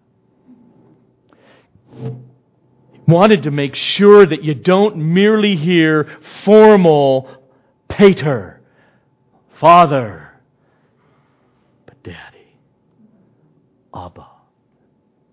wanted 3.07 3.45
to 3.45 3.51
make 3.51 3.75
sure 3.75 4.27
that 4.27 4.43
you 4.43 4.55
don't 4.55 4.97
merely 4.97 5.57
hear 5.57 6.19
formal 6.45 7.29
Pater, 7.89 8.61
Father, 9.61 10.33
but 11.87 12.03
Daddy, 12.03 12.59
Abba. 13.97 14.27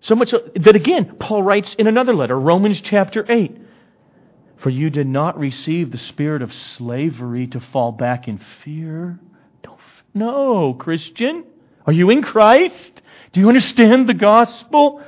So 0.00 0.14
much 0.14 0.32
that 0.32 0.76
again, 0.76 1.16
Paul 1.18 1.42
writes 1.42 1.74
in 1.78 1.86
another 1.86 2.14
letter, 2.14 2.38
Romans 2.38 2.80
chapter 2.80 3.24
8. 3.30 3.58
For 4.58 4.70
you 4.70 4.88
did 4.90 5.06
not 5.06 5.38
receive 5.38 5.90
the 5.90 5.98
spirit 5.98 6.40
of 6.40 6.52
slavery 6.52 7.46
to 7.48 7.60
fall 7.60 7.92
back 7.92 8.28
in 8.28 8.40
fear. 8.62 9.18
No, 10.14 10.74
Christian. 10.74 11.44
Are 11.86 11.92
you 11.92 12.08
in 12.10 12.22
Christ? 12.22 13.02
Do 13.32 13.40
you 13.40 13.48
understand 13.48 14.08
the 14.08 14.14
gospel? 14.14 15.02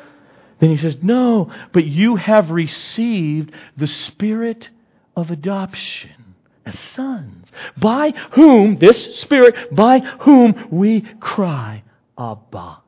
Then 0.59 0.71
he 0.71 0.79
says, 0.79 0.97
No, 1.01 1.53
but 1.73 1.85
you 1.85 2.17
have 2.17 2.51
received 2.51 3.53
the 3.77 3.87
spirit 3.87 4.69
of 5.15 5.31
adoption 5.31 6.35
as 6.67 6.77
sons, 6.95 7.51
by 7.77 8.13
whom, 8.33 8.79
this 8.79 9.21
spirit, 9.21 9.75
by 9.75 10.01
whom 10.01 10.67
we 10.71 11.03
cry, 11.21 11.85
Abba, 12.19 12.79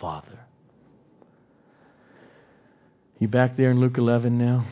Father. 0.00 0.38
You 3.18 3.28
back 3.28 3.56
there 3.56 3.70
in 3.70 3.80
Luke 3.80 3.96
11 3.96 4.36
now? 4.36 4.66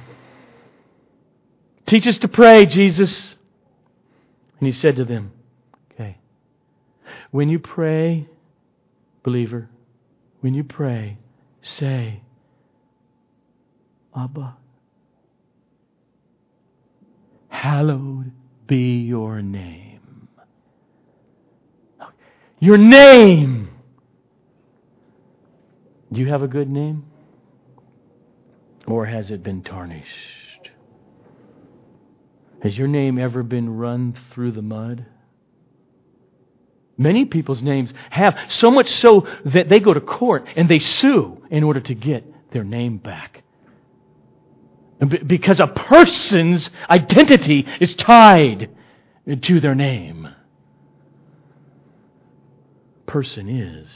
Teach 1.87 2.07
us 2.07 2.19
to 2.19 2.29
pray, 2.29 2.67
Jesus. 2.67 3.37
And 4.59 4.67
he 4.67 4.73
said 4.73 4.97
to 4.97 5.05
them, 5.05 5.33
Okay, 5.93 6.19
when 7.31 7.49
you 7.49 7.59
pray, 7.59 8.29
believer, 9.23 9.69
when 10.41 10.55
you 10.55 10.65
pray, 10.65 11.19
say, 11.63 12.23
Abba, 14.17 14.57
hallowed 17.49 18.33
be 18.67 19.03
your 19.03 19.43
name. 19.43 20.29
Your 22.59 22.79
name! 22.79 23.72
Do 26.13 26.21
you 26.21 26.29
have 26.29 26.43
a 26.43 26.49
good 26.49 26.69
name? 26.69 27.05
Or 28.87 29.07
has 29.07 29.31
it 29.31 29.43
been 29.43 29.63
tarnished? 29.63 30.71
Has 32.63 32.77
your 32.77 32.89
name 32.89 33.19
ever 33.19 33.43
been 33.43 33.77
run 33.77 34.15
through 34.33 34.53
the 34.53 34.63
mud? 34.63 35.07
Many 36.99 37.25
people's 37.25 37.63
names 37.63 37.93
have, 38.11 38.37
so 38.51 38.71
much 38.71 38.93
so 38.93 39.27
that 39.47 39.69
they 39.69 39.81
go 39.81 39.95
to 39.95 40.01
court 40.01 40.47
and 40.55 40.69
they 40.69 40.79
sue 40.79 41.43
in 41.51 41.65
order 41.65 41.81
to 41.81 41.95
get 41.95 42.25
their 42.53 42.65
name 42.65 42.99
back. 42.99 43.43
Because 45.27 45.59
a 45.59 45.67
person's 45.67 46.69
identity 46.89 47.67
is 47.81 47.95
tied 47.95 48.71
to 49.43 49.61
their 49.61 49.75
name. 49.75 50.29
Person 53.07 53.49
is 53.49 53.89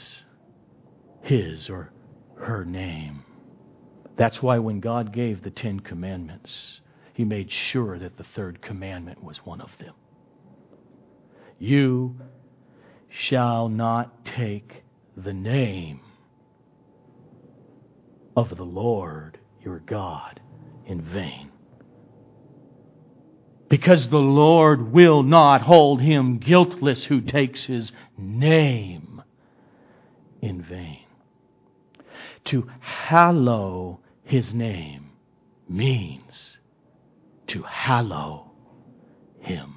his 1.21 1.69
or 1.69 1.91
her 2.39 2.65
name. 2.65 3.23
That's 4.17 4.41
why 4.41 4.59
when 4.59 4.79
God 4.79 5.13
gave 5.13 5.43
the 5.43 5.51
Ten 5.51 5.79
Commandments, 5.79 6.81
He 7.13 7.23
made 7.25 7.51
sure 7.51 7.99
that 7.99 8.17
the 8.17 8.25
third 8.35 8.61
commandment 8.61 9.23
was 9.23 9.37
one 9.37 9.61
of 9.61 9.71
them. 9.79 9.93
You 11.59 12.15
shall 13.09 13.69
not 13.69 14.25
take 14.25 14.83
the 15.15 15.33
name 15.33 16.01
of 18.35 18.55
the 18.55 18.63
Lord 18.63 19.39
your 19.63 19.79
God 19.79 20.39
in 20.85 21.01
vain. 21.01 21.51
Because 23.69 24.07
the 24.09 24.17
Lord 24.17 24.93
will 24.93 25.23
not 25.23 25.61
hold 25.61 25.99
him 26.01 26.37
guiltless 26.37 27.03
who 27.05 27.19
takes 27.19 27.65
his 27.65 27.91
name 28.17 29.21
in 30.41 30.61
vain. 30.61 31.06
To 32.47 32.69
hallow 32.79 33.99
his 34.23 34.53
name 34.53 35.11
means 35.67 36.57
to 37.47 37.61
hallow 37.63 38.51
him. 39.39 39.75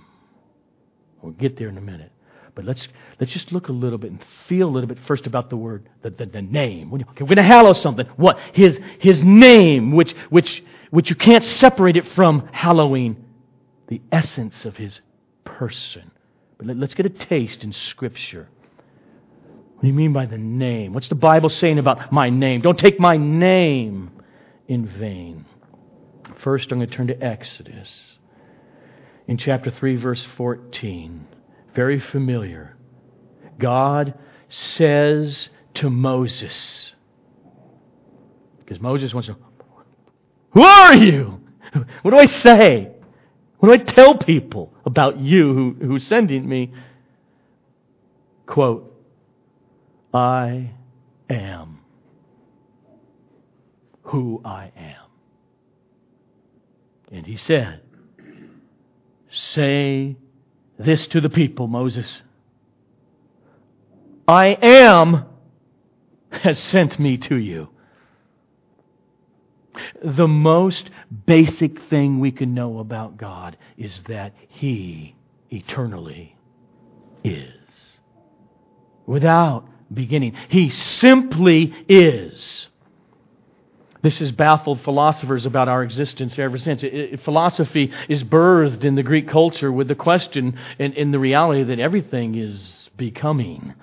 We'll 1.23 1.33
get 1.33 1.57
there 1.57 1.69
in 1.69 1.79
a 1.79 1.81
minute. 1.81 2.13
But 2.55 2.65
let's, 2.65 2.89
let's 3.19 3.33
just 3.33 3.53
look 3.53 3.69
a 3.69 3.73
little 3.73 3.99
bit 3.99 4.11
and 4.11 4.25
feel 4.49 4.69
a 4.69 4.71
little 4.71 4.89
bit 4.89 4.99
first 5.07 5.27
about 5.27 5.51
the 5.51 5.57
word, 5.57 5.89
the, 6.03 6.11
the, 6.11 6.27
the 6.27 6.43
name. 6.43 6.93
Okay, 6.93 7.05
we're 7.21 7.29
going 7.29 7.37
to 7.37 7.43
hallow 7.43 7.73
something. 7.73 8.07
What? 8.17 8.39
His, 8.53 8.79
his 8.99 9.23
name, 9.23 9.93
which, 9.93 10.15
which, 10.31 10.63
which 10.91 11.11
you 11.11 11.17
can't 11.17 11.45
separate 11.45 11.97
it 11.97 12.07
from 12.15 12.49
hallowing 12.53 13.25
the 13.89 14.01
essence 14.13 14.65
of 14.65 14.77
his 14.77 15.01
person. 15.45 16.11
But 16.59 16.67
let, 16.67 16.77
let's 16.77 16.95
get 16.95 17.07
a 17.07 17.11
taste 17.11 17.65
in 17.65 17.73
Scripture. 17.73 18.49
What 19.81 19.87
do 19.87 19.89
you 19.89 19.95
mean 19.95 20.13
by 20.13 20.27
the 20.27 20.37
name? 20.37 20.93
What's 20.93 21.09
the 21.09 21.15
Bible 21.15 21.49
saying 21.49 21.79
about 21.79 22.13
my 22.13 22.29
name? 22.29 22.61
Don't 22.61 22.79
take 22.79 23.01
my 23.01 23.17
name 23.17 24.11
in 24.69 24.87
vain. 24.87 25.47
First, 26.45 26.71
I'm 26.71 26.79
going 26.79 26.91
to 26.91 26.95
turn 26.95 27.07
to 27.07 27.23
Exodus. 27.23 27.91
In 29.27 29.39
chapter 29.39 29.71
3, 29.71 29.97
verse 29.97 30.27
14 30.37 31.27
very 31.75 32.01
familiar. 32.01 32.77
God 33.59 34.15
says 34.49 35.49
to 35.75 35.91
Moses, 35.91 36.93
because 38.59 38.81
Moses 38.81 39.15
wants 39.15 39.29
to, 39.29 39.37
Who 40.53 40.63
are 40.63 40.95
you? 40.95 41.41
What 42.03 42.11
do 42.11 42.19
I 42.19 42.27
say? 42.27 42.91
What 43.59 43.69
do 43.69 43.73
I 43.75 43.95
tell 43.95 44.19
people 44.19 44.75
about 44.85 45.21
you 45.21 45.55
who, 45.55 45.77
who's 45.87 46.07
sending 46.07 46.49
me? 46.49 46.73
Quote, 48.47 48.90
I 50.13 50.73
am 51.29 51.81
who 54.03 54.41
I 54.45 54.73
am. 54.77 55.11
And 57.13 57.27
he 57.27 57.37
said, 57.37 57.81
Say 59.31 60.17
this 60.79 61.07
to 61.09 61.21
the 61.21 61.31
people, 61.31 61.69
Moses. 61.69 62.23
I 64.27 64.57
am 64.63 65.27
has 66.31 66.59
sent 66.59 66.99
me 66.99 67.17
to 67.19 67.37
you. 67.37 67.69
The 70.03 70.29
most 70.29 70.91
basic 71.27 71.81
thing 71.89 72.21
we 72.21 72.33
can 72.33 72.55
know 72.55 72.79
about 72.79 73.17
God 73.17 73.57
is 73.77 74.01
that 74.09 74.35
He 74.49 75.15
eternally 75.51 76.37
is. 77.25 77.53
Without 79.07 79.67
beginning. 79.93 80.35
He 80.49 80.71
simply 80.71 81.75
is. 81.89 82.69
This 84.03 84.19
has 84.19 84.33
baffled 84.33 84.81
philosophers 84.81 85.45
about 85.45 85.69
our 85.69 85.83
existence 85.83 86.39
ever 86.39 86.57
since. 86.57 86.83
It, 86.83 86.95
it, 86.95 87.21
philosophy 87.23 87.93
is 88.09 88.25
birthed 88.25 88.85
in 88.85 88.95
the 88.95 89.03
Greek 89.03 89.29
culture 89.29 89.71
with 89.71 89.89
the 89.89 89.95
question 89.95 90.59
and 90.79 90.95
in 90.95 91.11
the 91.11 91.19
reality 91.19 91.65
that 91.65 91.79
everything 91.79 92.35
is 92.35 92.89
becoming. 92.97 93.75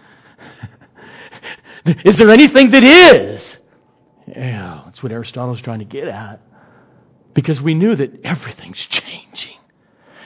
is 1.86 2.18
there 2.18 2.32
anything 2.32 2.72
that 2.72 2.84
is? 2.84 3.44
Yeah, 4.28 4.82
that's 4.86 5.04
what 5.04 5.12
Aristotle's 5.12 5.62
trying 5.62 5.80
to 5.80 5.86
get 5.86 6.08
at. 6.08 6.42
Because 7.36 7.62
we 7.62 7.76
knew 7.76 7.96
that 7.96 8.26
everything's 8.26 8.80
changing. 8.80 9.58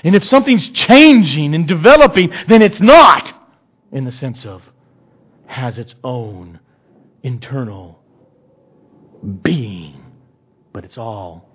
And 0.04 0.15
if 0.15 0.24
something's 0.24 0.70
changing 0.70 1.54
and 1.54 1.67
developing, 1.67 2.32
then 2.48 2.62
it's 2.62 2.80
not 2.80 3.34
in 3.91 4.06
the 4.06 4.12
sense 4.12 4.46
of 4.46 4.63
has 5.52 5.78
its 5.78 5.94
own 6.04 6.60
internal 7.24 8.02
being, 9.42 10.02
but 10.72 10.86
it's 10.86 10.98
all 10.98 11.50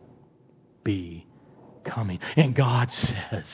becoming. 0.85 2.21
And 2.37 2.55
God 2.55 2.93
says, 2.93 3.47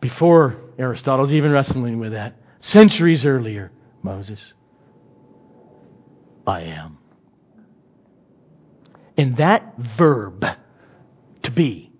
before 0.00 0.56
Aristotle's 0.78 1.32
even 1.32 1.52
wrestling 1.52 1.98
with 2.00 2.12
that, 2.12 2.36
centuries 2.60 3.24
earlier, 3.24 3.72
Moses, 4.02 4.40
I 6.46 6.60
am. 6.62 6.98
And 9.16 9.38
that 9.38 9.74
verb, 9.96 10.44
to 11.44 11.50
be, 11.50 11.92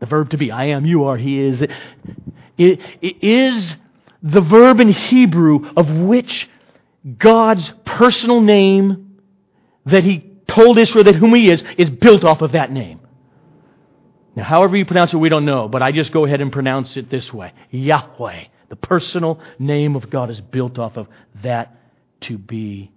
the 0.00 0.06
verb 0.06 0.30
to 0.30 0.36
be, 0.36 0.50
I 0.50 0.66
am, 0.66 0.84
you 0.86 1.04
are, 1.04 1.16
he 1.16 1.38
is, 1.38 1.62
it, 1.62 2.80
it 3.00 3.22
is 3.22 3.76
the 4.22 4.40
verb 4.40 4.80
in 4.80 4.92
Hebrew 4.92 5.70
of 5.76 5.88
which 5.90 6.48
God's 7.18 7.72
personal 7.84 8.40
name 8.40 9.20
that 9.86 10.04
he 10.04 10.32
told 10.46 10.78
Israel 10.78 11.04
that 11.04 11.16
whom 11.16 11.34
he 11.34 11.50
is, 11.50 11.62
is 11.76 11.90
built 11.90 12.24
off 12.24 12.42
of 12.42 12.52
that 12.52 12.70
name. 12.70 13.00
Now, 14.36 14.44
however 14.44 14.76
you 14.76 14.86
pronounce 14.86 15.12
it, 15.12 15.16
we 15.16 15.28
don't 15.28 15.44
know, 15.44 15.68
but 15.68 15.82
I 15.82 15.92
just 15.92 16.12
go 16.12 16.24
ahead 16.24 16.40
and 16.40 16.52
pronounce 16.52 16.96
it 16.96 17.10
this 17.10 17.32
way 17.32 17.52
Yahweh. 17.70 18.44
The 18.68 18.76
personal 18.76 19.38
name 19.58 19.96
of 19.96 20.08
God 20.08 20.30
is 20.30 20.40
built 20.40 20.78
off 20.78 20.96
of 20.96 21.06
that 21.42 21.76
to 22.22 22.38
be 22.38 22.90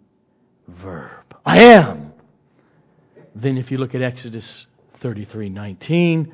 verb. 0.67 1.35
I 1.45 1.63
am. 1.63 2.13
Then, 3.35 3.57
if 3.57 3.69
you 3.71 3.77
look 3.77 3.93
at 3.93 4.01
Exodus 4.01 4.67
33 5.01 5.49
19, 5.49 6.33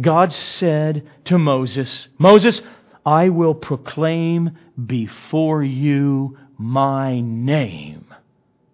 God 0.00 0.32
said 0.32 1.08
to 1.24 1.38
Moses, 1.38 2.06
Moses, 2.18 2.60
I 3.04 3.28
will 3.30 3.54
proclaim 3.54 4.56
before 4.86 5.62
you 5.62 6.38
my 6.56 7.20
name 7.20 8.06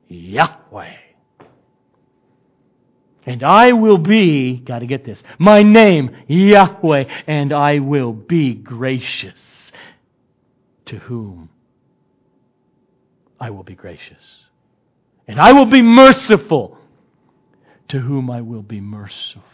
Yahweh. 0.08 0.96
And 3.26 3.42
I 3.42 3.72
will 3.72 3.98
be, 3.98 4.56
got 4.56 4.78
to 4.78 4.86
get 4.86 5.04
this, 5.04 5.22
my 5.38 5.62
name, 5.62 6.16
Yahweh, 6.28 7.04
and 7.26 7.52
I 7.52 7.78
will 7.78 8.12
be 8.12 8.54
gracious 8.54 9.38
to 10.86 10.96
whom 10.98 11.50
I 13.38 13.50
will 13.50 13.64
be 13.64 13.74
gracious. 13.74 14.22
And 15.26 15.38
I 15.38 15.52
will 15.52 15.66
be 15.66 15.82
merciful 15.82 16.78
to 17.88 17.98
whom 17.98 18.30
I 18.30 18.40
will 18.40 18.62
be 18.62 18.80
merciful. 18.80 19.44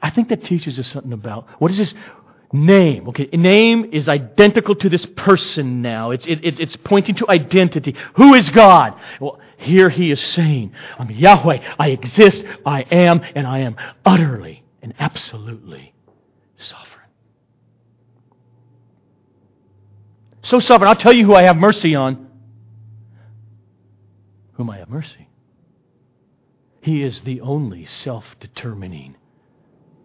I 0.00 0.10
think 0.10 0.28
that 0.30 0.42
teaches 0.42 0.78
us 0.80 0.88
something 0.88 1.12
about 1.12 1.46
what 1.60 1.70
is 1.70 1.78
this 1.78 1.94
name? 2.52 3.08
Okay, 3.08 3.28
name 3.32 3.90
is 3.92 4.08
identical 4.08 4.74
to 4.76 4.88
this 4.88 5.06
person 5.16 5.82
now. 5.82 6.10
It's, 6.10 6.26
it, 6.26 6.40
it's 6.60 6.76
pointing 6.76 7.14
to 7.16 7.28
identity. 7.28 7.94
Who 8.16 8.34
is 8.34 8.50
God? 8.50 8.94
Well, 9.20 9.40
here 9.58 9.88
he 9.88 10.10
is 10.10 10.20
saying, 10.20 10.72
I'm 10.98 11.10
Yahweh. 11.10 11.74
I 11.78 11.90
exist. 11.90 12.42
I 12.66 12.82
am, 12.82 13.22
and 13.34 13.46
I 13.46 13.60
am 13.60 13.76
utterly 14.04 14.64
and 14.82 14.92
absolutely 14.98 15.94
sovereign. 16.58 16.88
So 20.42 20.58
sovereign. 20.58 20.88
I'll 20.88 20.96
tell 20.96 21.12
you 21.12 21.24
who 21.24 21.34
I 21.34 21.42
have 21.42 21.56
mercy 21.56 21.94
on. 21.94 22.28
Whom 24.54 24.68
I 24.68 24.78
have 24.78 24.90
mercy. 24.90 25.28
He 26.80 27.02
is 27.02 27.20
the 27.20 27.40
only 27.40 27.86
self 27.86 28.24
determining 28.40 29.16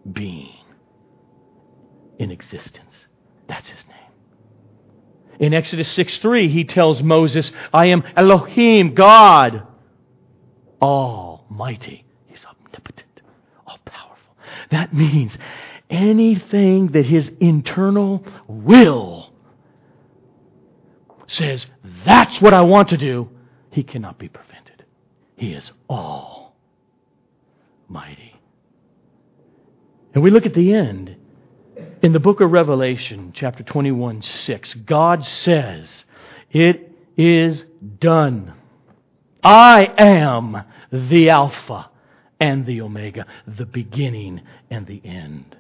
being 0.10 0.57
in 2.18 2.32
existence. 2.32 3.06
That's 3.48 3.68
his 3.68 3.84
name. 3.88 3.98
In 5.40 5.54
Exodus 5.54 5.90
6 5.92 6.18
3, 6.18 6.50
he 6.50 6.64
tells 6.64 7.02
Moses, 7.04 7.52
I 7.74 7.88
am 7.88 8.04
Elohim, 8.16 8.96
God, 8.96 9.64
Almighty. 10.82 12.06
He's 12.26 12.44
omnipotent, 12.44 13.22
all 13.66 13.80
powerful. 13.86 14.36
That 14.72 14.94
means 14.94 15.38
anything 15.90 16.88
that 16.88 17.06
his 17.06 17.30
internal 17.40 18.26
will 18.48 19.32
says, 21.28 21.66
that's 22.06 22.42
what 22.42 22.54
I 22.54 22.62
want 22.62 22.90
to 22.90 22.98
do, 22.98 23.30
he 23.70 23.84
cannot 23.84 24.18
be 24.18 24.30
prevented. 24.30 24.86
He 25.36 25.54
is 25.54 25.72
all 25.90 26.56
mighty. 27.88 28.40
And 30.14 30.24
we 30.24 30.32
look 30.32 30.46
at 30.46 30.54
the 30.54 30.74
end. 30.74 31.17
In 32.04 32.14
the 32.14 32.20
book 32.20 32.42
of 32.42 32.52
Revelation, 32.52 33.34
chapter 33.34 33.64
21, 33.64 34.22
6, 34.22 34.74
God 34.86 35.26
says, 35.26 36.06
It 36.52 36.92
is 37.18 37.64
done. 37.98 38.54
I 39.42 39.92
am 39.98 40.64
the 40.92 41.32
Alpha 41.32 41.90
and 42.40 42.68
the 42.68 42.82
Omega, 42.82 43.26
the 43.48 43.66
beginning 43.66 44.42
and 44.70 44.86
the 44.86 45.02
end. 45.04 45.56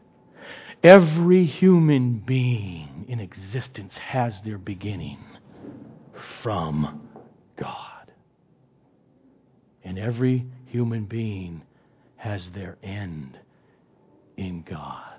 Every 0.83 1.45
human 1.45 2.19
being 2.19 3.05
in 3.07 3.19
existence 3.19 3.97
has 3.97 4.39
their 4.41 4.59
beginning 4.59 5.17
from 6.43 7.09
God. 7.55 8.11
And 9.83 9.97
every 9.97 10.45
human 10.67 11.05
being 11.05 11.63
has 12.17 12.51
their 12.51 12.77
end 12.83 13.39
in 14.37 14.61
God. 14.61 15.16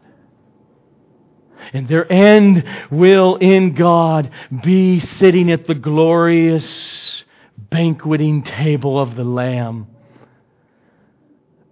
And 1.73 1.89
their 1.89 2.11
end 2.11 2.65
will 2.91 3.37
in 3.37 3.75
God 3.75 4.31
be 4.63 5.01
sitting 5.01 5.51
at 5.51 5.67
the 5.67 5.75
glorious 5.75 7.25
banqueting 7.71 8.43
table 8.43 8.99
of 8.99 9.17
the 9.17 9.25
Lamb, 9.25 9.89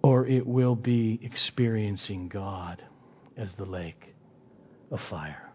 or 0.01 0.27
it 0.27 0.45
will 0.45 0.75
be 0.75 1.19
experiencing 1.23 2.27
God 2.27 2.81
as 3.35 3.51
the 3.53 3.65
lake 3.65 4.13
of 4.91 4.99
fire. 5.09 5.51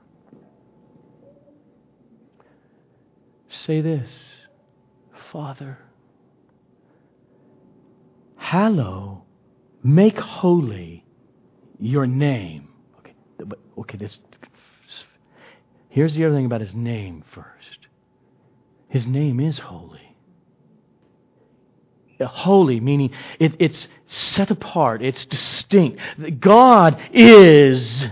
Say 3.48 3.80
this 3.80 4.10
Father, 5.30 5.78
hallow, 8.36 9.24
make 9.82 10.18
holy 10.18 11.04
your 11.78 12.06
name. 12.06 12.68
Okay, 12.98 13.14
okay, 13.78 13.98
this. 13.98 14.18
Here's 15.92 16.14
the 16.14 16.24
other 16.24 16.34
thing 16.34 16.46
about 16.46 16.62
his 16.62 16.74
name 16.74 17.22
first. 17.34 17.86
His 18.88 19.06
name 19.06 19.40
is 19.40 19.58
holy. 19.58 20.16
Holy, 22.18 22.80
meaning 22.80 23.10
it, 23.38 23.52
it's 23.58 23.88
set 24.08 24.50
apart, 24.50 25.02
it's 25.02 25.26
distinct. 25.26 26.00
God 26.40 26.98
is, 27.12 28.06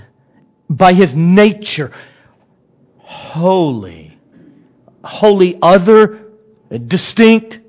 by 0.68 0.92
his 0.92 1.14
nature, 1.14 1.90
holy. 2.98 4.18
Holy, 5.02 5.58
other, 5.62 6.26
distinct. 6.86 7.60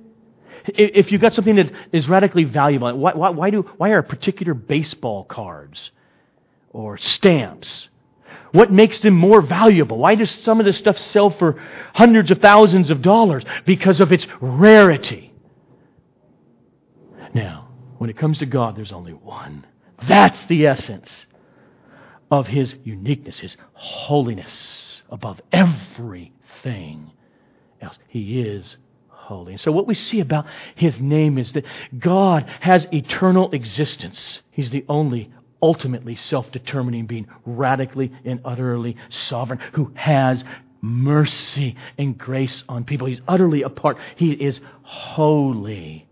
If 0.65 1.13
you've 1.13 1.21
got 1.21 1.32
something 1.32 1.56
that 1.56 1.71
is 1.93 2.10
radically 2.10 2.43
valuable, 2.43 2.97
why, 2.97 3.13
why, 3.13 3.30
why, 3.30 3.50
do, 3.50 3.62
why 3.78 3.91
are 3.91 4.02
particular 4.02 4.54
baseball 4.54 5.24
cards 5.24 5.91
or 6.71 6.97
stamps? 6.97 7.88
What 8.51 8.71
makes 8.71 8.99
them 8.99 9.13
more 9.13 9.41
valuable? 9.41 9.97
Why 9.97 10.15
does 10.15 10.29
some 10.29 10.59
of 10.59 10.65
this 10.65 10.77
stuff 10.77 10.97
sell 10.97 11.29
for 11.29 11.61
hundreds 11.93 12.31
of 12.31 12.39
thousands 12.39 12.91
of 12.91 13.01
dollars? 13.01 13.43
Because 13.65 14.01
of 14.01 14.11
its 14.11 14.27
rarity. 14.41 15.33
Now, 17.33 17.69
when 17.97 18.09
it 18.09 18.17
comes 18.17 18.39
to 18.39 18.45
God, 18.45 18.75
there's 18.75 18.91
only 18.91 19.13
one. 19.13 19.65
That's 20.07 20.45
the 20.47 20.67
essence 20.67 21.25
of 22.29 22.47
His 22.47 22.75
uniqueness, 22.83 23.37
His 23.39 23.55
holiness 23.73 25.01
above 25.09 25.39
everything 25.51 27.11
else. 27.81 27.97
He 28.07 28.41
is 28.41 28.75
holy. 29.07 29.53
And 29.53 29.61
so, 29.61 29.71
what 29.71 29.87
we 29.87 29.95
see 29.95 30.19
about 30.19 30.45
His 30.75 30.99
name 30.99 31.37
is 31.37 31.53
that 31.53 31.63
God 31.97 32.49
has 32.59 32.85
eternal 32.91 33.51
existence. 33.51 34.41
He's 34.51 34.71
the 34.71 34.83
only 34.89 35.31
ultimately 35.62 36.15
self 36.15 36.52
determining 36.52 37.06
being, 37.06 37.28
radically 37.45 38.12
and 38.26 38.41
utterly 38.45 38.97
sovereign, 39.10 39.60
who 39.74 39.91
has 39.95 40.43
mercy 40.82 41.76
and 41.97 42.17
grace 42.17 42.63
on 42.67 42.84
people. 42.84 43.08
He's 43.08 43.21
utterly 43.28 43.62
apart. 43.62 43.97
He 44.15 44.32
is 44.32 44.60
holy. 44.84 46.08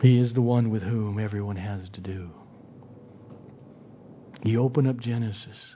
He 0.00 0.18
is 0.18 0.34
the 0.34 0.42
one 0.42 0.70
with 0.70 0.82
whom 0.82 1.18
everyone 1.18 1.56
has 1.56 1.88
to 1.90 2.00
do. 2.00 2.30
You 4.44 4.62
open 4.62 4.86
up 4.86 4.98
Genesis 5.00 5.74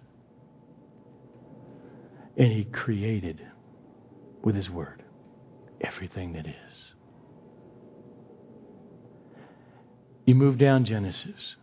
and 2.36 2.52
he 2.52 2.64
created 2.64 3.44
with 4.42 4.54
his 4.54 4.70
word 4.70 5.02
everything 5.80 6.34
that 6.34 6.46
is. 6.46 6.94
You 10.26 10.34
move 10.34 10.58
down 10.58 10.84
Genesis, 10.84 11.56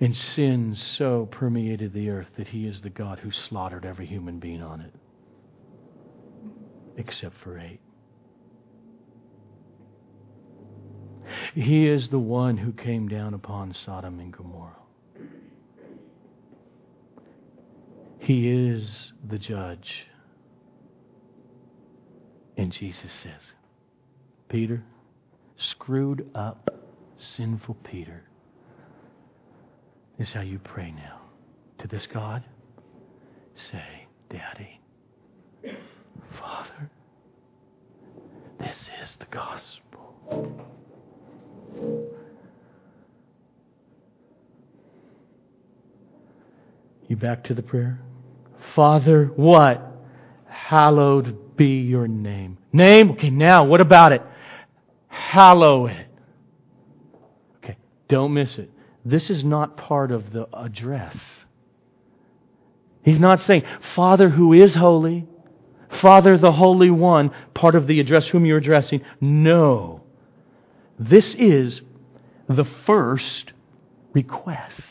and 0.00 0.16
sin 0.16 0.74
so 0.74 1.26
permeated 1.30 1.92
the 1.92 2.08
earth 2.10 2.28
that 2.36 2.48
he 2.48 2.66
is 2.66 2.80
the 2.80 2.90
God 2.90 3.18
who 3.18 3.30
slaughtered 3.30 3.84
every 3.84 4.06
human 4.06 4.38
being 4.38 4.62
on 4.62 4.80
it, 4.80 4.94
except 6.96 7.36
for 7.36 7.58
eight. 7.58 7.80
He 11.54 11.86
is 11.86 12.08
the 12.08 12.18
one 12.18 12.56
who 12.56 12.72
came 12.72 13.08
down 13.08 13.34
upon 13.34 13.74
Sodom 13.74 14.18
and 14.20 14.32
Gomorrah. 14.32 14.76
He 18.18 18.48
is 18.48 19.12
the 19.28 19.38
judge. 19.38 20.06
And 22.56 22.72
Jesus 22.72 23.10
says, 23.12 23.52
Peter, 24.48 24.82
screwed 25.56 26.30
up, 26.34 26.70
sinful 27.36 27.76
Peter, 27.84 28.22
this 30.18 30.28
is 30.28 30.34
how 30.34 30.40
you 30.40 30.58
pray 30.58 30.90
now. 30.92 31.20
To 31.78 31.88
this 31.88 32.06
God, 32.06 32.44
say, 33.54 34.06
Daddy, 34.30 34.80
Father, 36.38 36.90
this 38.60 38.88
is 39.02 39.16
the 39.18 39.26
gospel. 39.26 40.62
You 47.08 47.16
back 47.16 47.44
to 47.44 47.54
the 47.54 47.62
prayer? 47.62 48.00
Father, 48.74 49.32
what? 49.36 49.82
Hallowed 50.48 51.56
be 51.56 51.80
your 51.80 52.06
name. 52.08 52.58
Name? 52.72 53.10
Okay, 53.12 53.30
now, 53.30 53.64
what 53.64 53.80
about 53.80 54.12
it? 54.12 54.22
Hallow 55.08 55.86
it. 55.86 56.06
Don't 58.12 58.34
miss 58.34 58.58
it. 58.58 58.70
This 59.06 59.30
is 59.30 59.42
not 59.42 59.78
part 59.78 60.12
of 60.12 60.34
the 60.34 60.46
address. 60.52 61.16
He's 63.02 63.18
not 63.18 63.40
saying, 63.40 63.62
Father 63.94 64.28
who 64.28 64.52
is 64.52 64.74
holy, 64.74 65.26
Father 66.02 66.36
the 66.36 66.52
Holy 66.52 66.90
One, 66.90 67.30
part 67.54 67.74
of 67.74 67.86
the 67.86 68.00
address 68.00 68.28
whom 68.28 68.44
you're 68.44 68.58
addressing. 68.58 69.00
No. 69.18 70.02
This 70.98 71.34
is 71.36 71.80
the 72.50 72.66
first 72.84 73.54
request. 74.12 74.82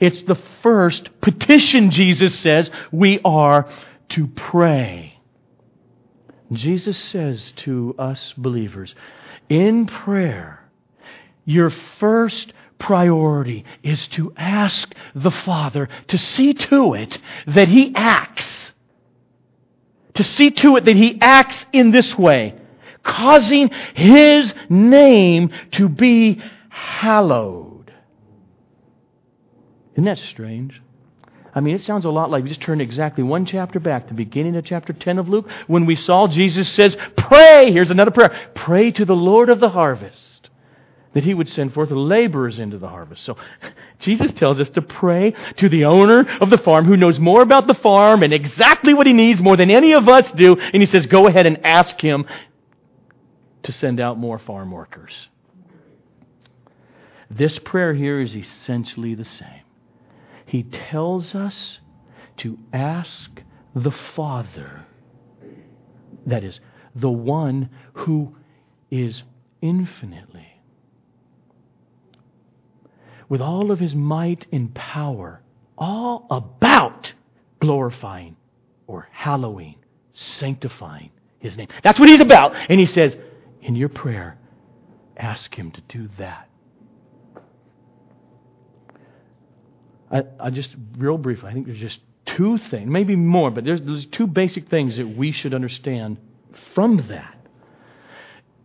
It's 0.00 0.22
the 0.22 0.40
first 0.60 1.20
petition, 1.20 1.92
Jesus 1.92 2.36
says, 2.40 2.72
we 2.90 3.20
are 3.24 3.70
to 4.08 4.26
pray. 4.26 5.20
Jesus 6.50 6.98
says 6.98 7.52
to 7.58 7.94
us 8.00 8.34
believers, 8.36 8.96
in 9.48 9.86
prayer, 9.86 10.67
your 11.48 11.70
first 11.98 12.52
priority 12.78 13.64
is 13.82 14.06
to 14.08 14.34
ask 14.36 14.94
the 15.14 15.30
Father 15.30 15.88
to 16.08 16.18
see 16.18 16.52
to 16.52 16.92
it 16.92 17.18
that 17.46 17.68
He 17.68 17.94
acts. 17.94 18.44
To 20.14 20.22
see 20.22 20.50
to 20.50 20.76
it 20.76 20.84
that 20.84 20.94
He 20.94 21.18
acts 21.22 21.56
in 21.72 21.90
this 21.90 22.18
way, 22.18 22.54
causing 23.02 23.70
His 23.94 24.52
name 24.68 25.50
to 25.72 25.88
be 25.88 26.42
hallowed. 26.68 27.94
Isn't 29.94 30.04
that 30.04 30.18
strange? 30.18 30.82
I 31.54 31.60
mean, 31.60 31.76
it 31.76 31.82
sounds 31.82 32.04
a 32.04 32.10
lot 32.10 32.30
like 32.30 32.44
we 32.44 32.50
just 32.50 32.60
turn 32.60 32.82
exactly 32.82 33.24
one 33.24 33.46
chapter 33.46 33.80
back, 33.80 34.08
the 34.08 34.14
beginning 34.14 34.54
of 34.56 34.66
chapter 34.66 34.92
10 34.92 35.18
of 35.18 35.30
Luke, 35.30 35.48
when 35.66 35.86
we 35.86 35.96
saw 35.96 36.28
Jesus 36.28 36.68
says, 36.68 36.94
Pray! 37.16 37.72
Here's 37.72 37.90
another 37.90 38.10
prayer. 38.10 38.50
Pray 38.54 38.90
to 38.90 39.06
the 39.06 39.16
Lord 39.16 39.48
of 39.48 39.60
the 39.60 39.70
harvest 39.70 40.27
that 41.14 41.24
he 41.24 41.34
would 41.34 41.48
send 41.48 41.72
forth 41.72 41.90
laborers 41.90 42.58
into 42.58 42.78
the 42.78 42.88
harvest. 42.88 43.24
So 43.24 43.36
Jesus 43.98 44.32
tells 44.32 44.60
us 44.60 44.68
to 44.70 44.82
pray 44.82 45.34
to 45.56 45.68
the 45.68 45.84
owner 45.84 46.26
of 46.40 46.50
the 46.50 46.58
farm 46.58 46.84
who 46.84 46.96
knows 46.96 47.18
more 47.18 47.42
about 47.42 47.66
the 47.66 47.74
farm 47.74 48.22
and 48.22 48.32
exactly 48.32 48.94
what 48.94 49.06
he 49.06 49.12
needs 49.12 49.40
more 49.40 49.56
than 49.56 49.70
any 49.70 49.92
of 49.92 50.08
us 50.08 50.30
do. 50.32 50.56
And 50.58 50.82
he 50.82 50.86
says, 50.86 51.06
Go 51.06 51.26
ahead 51.26 51.46
and 51.46 51.64
ask 51.64 52.00
him 52.00 52.26
to 53.64 53.72
send 53.72 54.00
out 54.00 54.18
more 54.18 54.38
farm 54.38 54.70
workers. 54.70 55.28
This 57.30 57.58
prayer 57.58 57.92
here 57.92 58.20
is 58.20 58.34
essentially 58.34 59.14
the 59.14 59.24
same 59.24 59.62
he 60.48 60.62
tells 60.62 61.34
us 61.34 61.78
to 62.38 62.58
ask 62.72 63.42
the 63.74 63.90
Father, 63.90 64.86
that 66.26 66.42
is, 66.42 66.58
the 66.94 67.10
one 67.10 67.68
who 67.92 68.34
is 68.90 69.22
infinitely, 69.60 70.47
with 73.28 73.40
all 73.40 73.70
of 73.70 73.78
his 73.78 73.94
might 73.94 74.46
and 74.52 74.74
power, 74.74 75.42
all 75.76 76.26
about 76.30 77.12
glorifying 77.60 78.36
or 78.86 79.08
hallowing, 79.12 79.76
sanctifying 80.14 81.10
his 81.38 81.56
name. 81.56 81.68
That's 81.82 82.00
what 82.00 82.08
he's 82.08 82.20
about. 82.20 82.54
And 82.54 82.80
he 82.80 82.86
says, 82.86 83.16
in 83.62 83.76
your 83.76 83.88
prayer, 83.88 84.38
ask 85.16 85.54
him 85.54 85.70
to 85.72 85.80
do 85.82 86.08
that. 86.18 86.48
I, 90.10 90.22
I 90.40 90.50
just, 90.50 90.74
real 90.96 91.18
briefly, 91.18 91.50
I 91.50 91.52
think 91.52 91.66
there's 91.66 91.78
just 91.78 92.00
two 92.24 92.56
things, 92.56 92.88
maybe 92.88 93.14
more, 93.14 93.50
but 93.50 93.64
there's, 93.64 93.82
there's 93.82 94.06
two 94.06 94.26
basic 94.26 94.68
things 94.68 94.96
that 94.96 95.06
we 95.06 95.32
should 95.32 95.52
understand 95.52 96.18
from 96.74 97.08
that. 97.08 97.34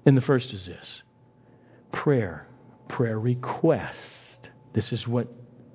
And 0.06 0.16
the 0.16 0.22
first 0.22 0.54
is 0.54 0.66
this 0.66 1.02
prayer, 1.92 2.48
prayer 2.88 3.20
request. 3.20 3.98
This 4.74 4.92
is 4.92 5.08
what 5.08 5.28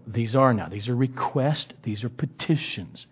these 0.07 0.35
are 0.35 0.53
now. 0.53 0.69
These 0.69 0.89
are 0.89 0.97
requests, 0.97 1.73
these 1.83 2.05
are 2.05 2.09
petitions. 2.09 3.07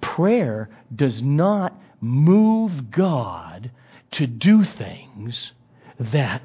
Prayer 0.00 0.68
does 0.94 1.22
not 1.22 1.80
move 2.00 2.90
God 2.90 3.70
to 4.12 4.26
do 4.26 4.64
things 4.64 5.52
that 5.98 6.42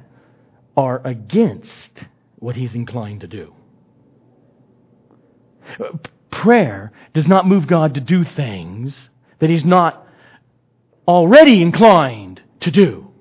are 0.75 1.01
against 1.05 2.05
what 2.37 2.55
he's 2.55 2.73
inclined 2.73 3.21
to 3.21 3.27
do. 3.27 3.53
Prayer 6.31 6.91
does 7.13 7.27
not 7.27 7.47
move 7.47 7.67
God 7.67 7.93
to 7.95 8.01
do 8.01 8.23
things 8.23 9.09
that 9.39 9.49
He's 9.49 9.65
not 9.65 10.07
already 11.07 11.61
inclined 11.61 12.41
to 12.61 12.71
do, 12.71 13.11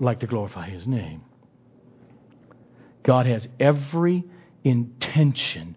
like 0.00 0.20
to 0.20 0.26
glorify 0.26 0.68
His 0.68 0.86
name. 0.86 1.22
God 3.02 3.26
has 3.26 3.46
every 3.60 4.24
intention 4.64 5.76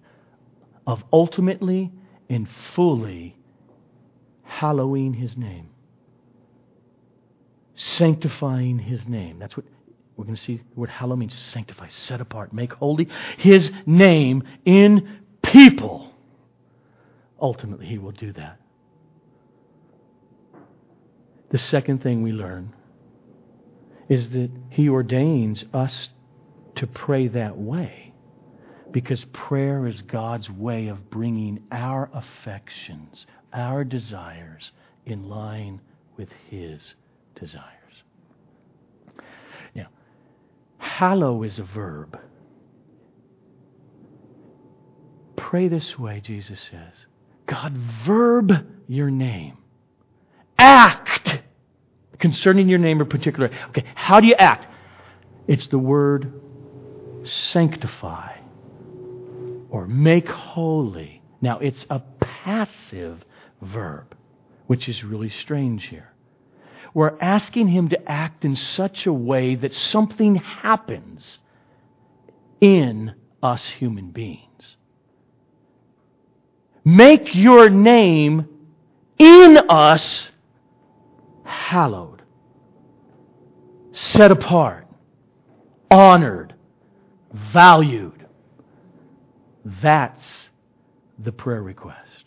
of 0.88 1.04
ultimately 1.12 1.92
and 2.30 2.48
fully 2.74 3.38
hallowing 4.44 5.14
His 5.14 5.38
name, 5.38 5.70
sanctifying 7.76 8.80
His 8.80 9.06
name. 9.08 9.38
That's 9.38 9.56
what 9.56 9.66
we're 10.16 10.26
going 10.26 10.36
to 10.36 10.42
see 10.42 10.58
the 10.58 10.80
word 10.80 10.90
hallow 10.90 11.16
means 11.16 11.38
sanctify, 11.38 11.90
set 11.90 12.22
apart, 12.22 12.54
make 12.54 12.74
holy 12.74 13.08
His 13.38 13.70
name 13.86 14.44
in 14.66 15.20
people, 15.44 16.12
ultimately 17.40 17.86
He 17.86 17.98
will 17.98 18.12
do 18.12 18.32
that. 18.34 18.60
The 21.50 21.60
second 21.60 22.02
thing 22.02 22.24
we 22.24 22.32
learn 22.32 22.74
is 24.10 24.32
that 24.32 24.50
He 24.70 24.90
ordains 24.90 25.66
us 25.74 26.10
to 26.76 26.88
pray 26.88 27.28
that 27.28 27.58
way 27.58 28.07
because 28.92 29.26
prayer 29.34 29.88
is 29.88 30.02
God's 30.02 30.50
way 30.50 30.88
of 30.88 31.10
bringing 31.10 31.64
our 31.72 32.10
affections, 32.14 33.26
our 33.54 33.84
desires, 33.84 34.72
in 35.06 35.30
line 35.30 35.82
with 36.18 36.30
His 36.50 36.96
desires. 37.40 37.64
Now, 39.76 39.88
hallow 40.78 41.44
is 41.44 41.60
a 41.60 41.64
verb. 41.64 42.20
Pray 45.36 45.68
this 45.68 45.98
way, 45.98 46.22
Jesus 46.24 46.60
says 46.70 46.94
God, 47.46 47.74
verb 48.06 48.52
your 48.88 49.10
name. 49.10 49.58
Act 50.58 51.40
concerning 52.20 52.68
your 52.68 52.80
name 52.80 53.00
in 53.00 53.08
particular. 53.08 53.52
Okay, 53.70 53.86
how 53.96 54.20
do 54.20 54.28
you 54.28 54.36
act? 54.36 54.66
It's 55.48 55.68
the 55.68 55.80
word 55.80 56.34
sanctify 57.24 58.37
or 59.78 59.86
make 59.86 60.28
holy. 60.28 61.22
Now, 61.40 61.60
it's 61.60 61.86
a 61.92 62.00
passive 62.20 63.24
verb, 63.62 64.16
which 64.66 64.90
is 64.90 65.04
really 65.04 65.30
strange 65.30 65.86
here. 65.86 66.12
We're 66.96 67.16
asking 67.22 67.68
him 67.68 67.90
to 67.90 68.12
act 68.12 68.44
in 68.44 68.56
such 68.56 69.06
a 69.06 69.14
way 69.14 69.54
that 69.54 69.76
something 69.76 70.38
happens 70.38 71.38
in 72.60 73.14
us 73.44 73.68
human 73.68 74.10
beings. 74.10 74.78
Make 76.84 77.36
your 77.36 77.70
name 77.70 78.48
in 79.20 79.58
us 79.70 80.28
hallowed, 81.44 82.24
set 83.92 84.32
apart, 84.32 84.88
honored, 85.92 86.56
valued. 87.54 88.17
That's 89.82 90.24
the 91.20 91.32
prayer 91.32 91.62
request. 91.62 92.26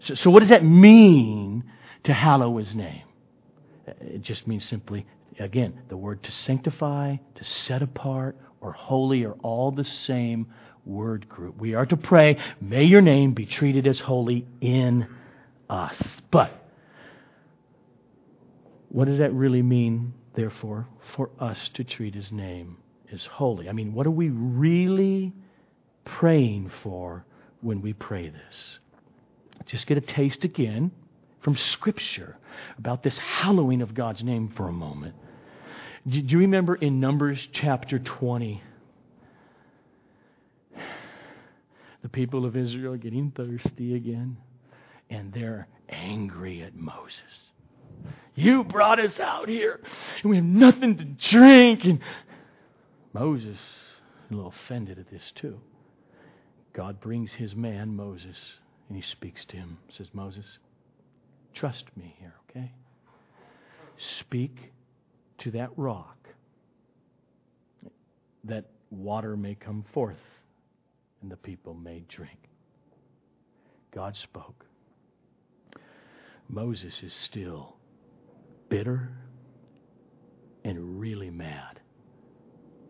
So, 0.00 0.14
so, 0.14 0.30
what 0.30 0.40
does 0.40 0.50
that 0.50 0.64
mean 0.64 1.64
to 2.04 2.12
hallow 2.12 2.58
his 2.58 2.74
name? 2.74 3.04
It 4.00 4.22
just 4.22 4.46
means 4.46 4.64
simply, 4.64 5.06
again, 5.38 5.80
the 5.88 5.96
word 5.96 6.22
to 6.24 6.32
sanctify, 6.32 7.16
to 7.34 7.44
set 7.44 7.82
apart, 7.82 8.36
or 8.60 8.72
holy 8.72 9.24
are 9.24 9.36
all 9.42 9.70
the 9.70 9.84
same 9.84 10.46
word 10.84 11.28
group. 11.28 11.56
We 11.58 11.74
are 11.74 11.86
to 11.86 11.96
pray, 11.96 12.38
may 12.60 12.84
your 12.84 13.00
name 13.00 13.32
be 13.32 13.46
treated 13.46 13.86
as 13.86 14.00
holy 14.00 14.46
in 14.60 15.06
us. 15.68 15.96
But 16.30 16.52
what 18.88 19.06
does 19.06 19.18
that 19.18 19.32
really 19.32 19.62
mean, 19.62 20.14
therefore, 20.34 20.86
for 21.16 21.30
us 21.38 21.70
to 21.74 21.84
treat 21.84 22.14
his 22.14 22.30
name 22.30 22.78
as 23.12 23.24
holy? 23.24 23.68
I 23.68 23.72
mean, 23.72 23.94
what 23.94 24.06
are 24.06 24.10
we 24.10 24.28
really 24.28 25.32
praying 26.04 26.70
for 26.82 27.24
when 27.60 27.80
we 27.80 27.92
pray 27.92 28.28
this? 28.28 28.78
Just 29.66 29.86
get 29.86 29.96
a 29.96 30.02
taste 30.02 30.44
again 30.44 30.90
from 31.40 31.56
Scripture 31.56 32.36
about 32.78 33.02
this 33.02 33.16
hallowing 33.18 33.82
of 33.82 33.94
God's 33.94 34.22
name 34.22 34.52
for 34.56 34.68
a 34.68 34.72
moment. 34.72 35.14
Do 36.06 36.18
you 36.18 36.38
remember 36.38 36.74
in 36.74 37.00
Numbers 37.00 37.48
chapter 37.52 37.98
20? 37.98 38.62
the 42.04 42.08
people 42.10 42.44
of 42.44 42.54
Israel 42.54 42.92
are 42.92 42.98
getting 42.98 43.30
thirsty 43.30 43.94
again, 43.94 44.36
and 45.08 45.32
they're 45.32 45.66
angry 45.88 46.62
at 46.62 46.76
Moses. 46.76 47.14
You 48.34 48.62
brought 48.62 49.00
us 49.00 49.18
out 49.18 49.48
here, 49.48 49.80
and 50.22 50.30
we 50.30 50.36
have 50.36 50.44
nothing 50.44 50.98
to 50.98 51.04
drink. 51.04 51.84
And 51.84 52.00
Moses 53.14 53.56
is 53.56 54.30
a 54.30 54.34
little 54.34 54.52
offended 54.66 54.98
at 54.98 55.10
this, 55.10 55.22
too. 55.34 55.58
God 56.74 57.00
brings 57.00 57.32
his 57.32 57.54
man, 57.54 57.94
Moses, 57.96 58.36
and 58.88 58.96
he 58.96 59.02
speaks 59.02 59.44
to 59.46 59.56
him. 59.56 59.78
Says, 59.88 60.08
Moses, 60.12 60.44
trust 61.54 61.84
me 61.96 62.14
here, 62.18 62.34
okay? 62.50 62.72
Speak 64.18 64.72
to 65.38 65.52
that 65.52 65.70
rock 65.76 66.18
that 68.42 68.64
water 68.90 69.36
may 69.36 69.54
come 69.54 69.84
forth 69.92 70.16
and 71.22 71.30
the 71.30 71.36
people 71.36 71.74
may 71.74 72.04
drink. 72.08 72.38
God 73.94 74.16
spoke. 74.16 74.66
Moses 76.48 77.02
is 77.02 77.14
still 77.14 77.76
bitter 78.68 79.10
and 80.64 81.00
really 81.00 81.30
mad. 81.30 81.80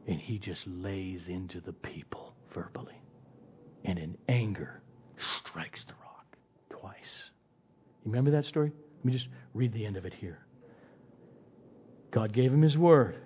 And 0.06 0.18
he 0.18 0.38
just 0.38 0.66
lays 0.66 1.28
into 1.28 1.60
the 1.60 1.72
people 1.72 2.34
verbally. 2.52 3.03
And 3.84 3.98
in 3.98 4.16
anger, 4.28 4.82
strikes 5.38 5.84
the 5.86 5.94
rock 6.02 6.36
twice. 6.70 7.30
You 8.04 8.10
remember 8.10 8.30
that 8.32 8.46
story? 8.46 8.72
Let 8.98 9.04
me 9.04 9.12
just 9.12 9.28
read 9.52 9.72
the 9.72 9.84
end 9.84 9.96
of 9.96 10.04
it 10.06 10.14
here. 10.14 10.38
God 12.10 12.32
gave 12.32 12.52
him 12.52 12.62
his 12.62 12.78
word. 12.78 13.16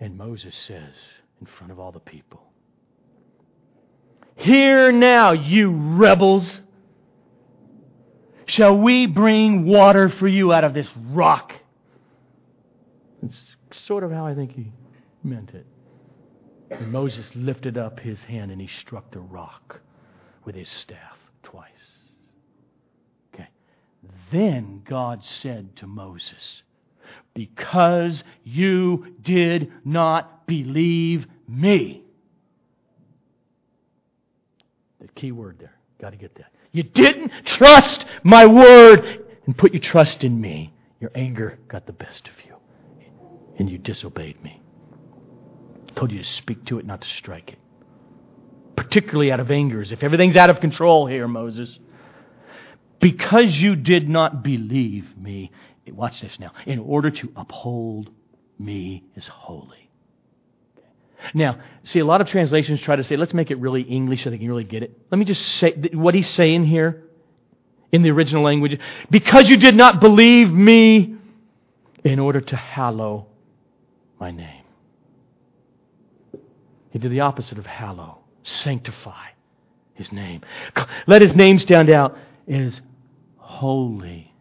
And 0.00 0.18
Moses 0.18 0.54
says, 0.66 0.94
in 1.40 1.46
front 1.46 1.72
of 1.72 1.78
all 1.78 1.92
the 1.92 2.00
people, 2.00 2.42
Hear 4.36 4.90
now, 4.90 5.32
you 5.32 5.70
rebels. 5.70 6.60
Shall 8.46 8.76
we 8.76 9.06
bring 9.06 9.66
water 9.66 10.08
for 10.08 10.26
you 10.26 10.52
out 10.52 10.64
of 10.64 10.74
this 10.74 10.88
rock? 11.10 11.52
It's 13.22 13.54
sort 13.72 14.02
of 14.02 14.10
how 14.10 14.26
I 14.26 14.34
think 14.34 14.52
he 14.52 14.72
meant 15.22 15.50
it. 15.50 15.64
And 16.72 16.90
Moses 16.90 17.30
lifted 17.34 17.76
up 17.76 18.00
his 18.00 18.20
hand 18.22 18.50
and 18.50 18.60
he 18.60 18.66
struck 18.66 19.10
the 19.10 19.20
rock 19.20 19.80
with 20.44 20.54
his 20.54 20.68
staff 20.68 21.18
twice. 21.42 21.68
Okay. 23.34 23.48
Then 24.30 24.82
God 24.84 25.24
said 25.24 25.76
to 25.76 25.86
Moses, 25.86 26.62
Because 27.34 28.22
you 28.42 29.14
did 29.22 29.70
not 29.84 30.46
believe 30.46 31.26
me. 31.46 32.02
The 35.00 35.08
key 35.08 35.32
word 35.32 35.58
there. 35.58 35.74
Got 36.00 36.10
to 36.10 36.16
get 36.16 36.34
that. 36.36 36.52
You 36.72 36.82
didn't 36.82 37.32
trust 37.44 38.06
my 38.24 38.46
word 38.46 39.24
and 39.46 39.56
put 39.56 39.72
your 39.72 39.82
trust 39.82 40.24
in 40.24 40.40
me. 40.40 40.72
Your 41.00 41.10
anger 41.14 41.58
got 41.68 41.86
the 41.86 41.92
best 41.92 42.28
of 42.28 42.34
you. 42.46 42.54
And 43.58 43.68
you 43.68 43.78
disobeyed 43.78 44.42
me. 44.42 44.61
Told 45.96 46.10
you 46.10 46.18
to 46.18 46.24
speak 46.24 46.64
to 46.66 46.78
it, 46.78 46.86
not 46.86 47.02
to 47.02 47.08
strike 47.08 47.50
it. 47.50 47.58
Particularly 48.76 49.30
out 49.30 49.40
of 49.40 49.50
anger, 49.50 49.82
as 49.82 49.92
if 49.92 50.02
everything's 50.02 50.36
out 50.36 50.50
of 50.50 50.60
control 50.60 51.06
here, 51.06 51.28
Moses. 51.28 51.78
Because 53.00 53.56
you 53.56 53.76
did 53.76 54.08
not 54.08 54.42
believe 54.42 55.16
me, 55.16 55.50
watch 55.88 56.20
this 56.20 56.38
now, 56.38 56.52
in 56.66 56.78
order 56.78 57.10
to 57.10 57.32
uphold 57.36 58.10
me 58.58 59.04
as 59.16 59.26
holy. 59.26 59.90
Now, 61.34 61.60
see, 61.84 61.98
a 61.98 62.04
lot 62.04 62.20
of 62.20 62.28
translations 62.28 62.80
try 62.80 62.96
to 62.96 63.04
say, 63.04 63.16
let's 63.16 63.34
make 63.34 63.50
it 63.50 63.58
really 63.58 63.82
English 63.82 64.24
so 64.24 64.30
they 64.30 64.38
can 64.38 64.48
really 64.48 64.64
get 64.64 64.82
it. 64.82 64.98
Let 65.10 65.18
me 65.18 65.24
just 65.24 65.42
say 65.56 65.72
what 65.92 66.14
he's 66.14 66.28
saying 66.28 66.64
here 66.64 67.04
in 67.92 68.02
the 68.02 68.10
original 68.10 68.42
language. 68.42 68.78
Because 69.10 69.48
you 69.48 69.56
did 69.56 69.74
not 69.74 70.00
believe 70.00 70.50
me 70.50 71.16
in 72.04 72.18
order 72.18 72.40
to 72.40 72.56
hallow 72.56 73.26
my 74.18 74.30
name. 74.30 74.61
Did 77.02 77.10
the 77.10 77.20
opposite 77.20 77.58
of 77.58 77.66
hallow, 77.66 78.18
sanctify 78.44 79.30
his 79.94 80.12
name. 80.12 80.42
Let 81.08 81.20
his 81.20 81.34
name 81.34 81.58
stand 81.58 81.90
out 81.90 82.16
as 82.48 82.80
holy 83.36 84.32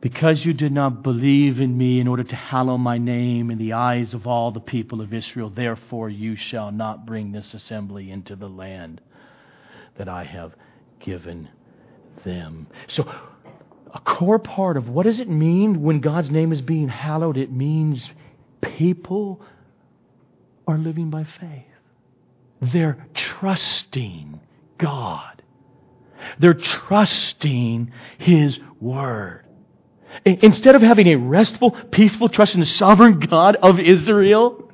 because 0.00 0.44
you 0.44 0.52
did 0.52 0.70
not 0.70 1.02
believe 1.02 1.58
in 1.58 1.76
me 1.76 1.98
in 1.98 2.06
order 2.06 2.22
to 2.22 2.36
hallow 2.36 2.78
my 2.78 2.96
name 2.96 3.50
in 3.50 3.58
the 3.58 3.72
eyes 3.72 4.14
of 4.14 4.28
all 4.28 4.52
the 4.52 4.60
people 4.60 5.00
of 5.00 5.12
Israel, 5.12 5.50
therefore 5.50 6.08
you 6.08 6.36
shall 6.36 6.70
not 6.70 7.04
bring 7.04 7.32
this 7.32 7.54
assembly 7.54 8.12
into 8.12 8.36
the 8.36 8.48
land 8.48 9.00
that 9.96 10.08
I 10.08 10.22
have 10.22 10.54
given 11.00 11.48
them. 12.24 12.68
So, 12.86 13.02
a 13.92 13.98
core 13.98 14.38
part 14.38 14.76
of 14.76 14.88
what 14.88 15.06
does 15.06 15.18
it 15.18 15.28
mean 15.28 15.82
when 15.82 15.98
God's 15.98 16.30
name 16.30 16.52
is 16.52 16.62
being 16.62 16.86
hallowed? 16.86 17.36
It 17.36 17.50
means 17.50 18.08
people 18.60 19.40
are 20.66 20.78
living 20.78 21.10
by 21.10 21.24
faith. 21.24 21.64
They're 22.60 23.06
trusting 23.14 24.40
God. 24.78 25.42
They're 26.38 26.54
trusting 26.54 27.92
His 28.18 28.58
Word. 28.80 29.44
Instead 30.24 30.74
of 30.74 30.82
having 30.82 31.08
a 31.08 31.16
restful, 31.16 31.72
peaceful 31.90 32.28
trust 32.28 32.54
in 32.54 32.60
the 32.60 32.66
sovereign 32.66 33.20
God 33.20 33.56
of 33.56 33.78
Israel, 33.78 34.72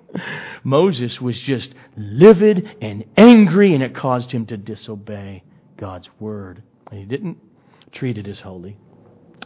Moses 0.62 1.20
was 1.20 1.38
just 1.38 1.74
livid 1.97 2.76
and 2.80 3.05
angry, 3.16 3.74
and 3.74 3.82
it 3.82 3.95
caused 3.95 4.30
him 4.30 4.47
to 4.47 4.57
disobey 4.57 5.43
God's 5.76 6.09
word. 6.20 6.62
And 6.90 7.01
he 7.01 7.07
didn't 7.07 7.38
treat 7.90 8.18
it 8.18 8.28
as 8.28 8.38
holy 8.38 8.76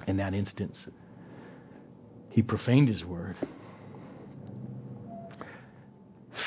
in 0.07 0.19
that 0.19 0.35
instance. 0.35 0.87
He 2.31 2.43
profaned 2.43 2.89
his 2.89 3.05
word. 3.05 3.37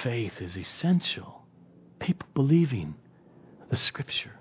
Faith 0.03 0.33
is 0.41 0.57
essential. 0.57 1.43
People 1.99 2.27
believing 2.33 2.95
the 3.69 3.75
scripture, 3.75 4.35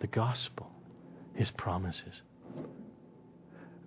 the 0.00 0.06
gospel, 0.06 0.70
his 1.34 1.50
promises. 1.52 2.22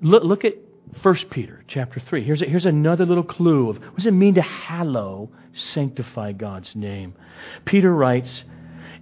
Look, 0.02 0.24
look 0.24 0.46
at 0.46 0.56
1 1.02 1.16
Peter 1.32 1.64
chapter 1.68 2.00
3. 2.00 2.24
Here's, 2.24 2.42
a, 2.42 2.46
here's 2.46 2.66
another 2.66 3.06
little 3.06 3.24
clue 3.24 3.70
of 3.70 3.80
what 3.80 3.96
does 3.98 4.06
it 4.06 4.12
mean 4.12 4.36
to 4.36 4.42
hallow, 4.42 5.30
sanctify 5.54 6.34
God's 6.34 6.76
name. 6.76 7.16
Peter 7.66 7.94
writes, 7.94 8.44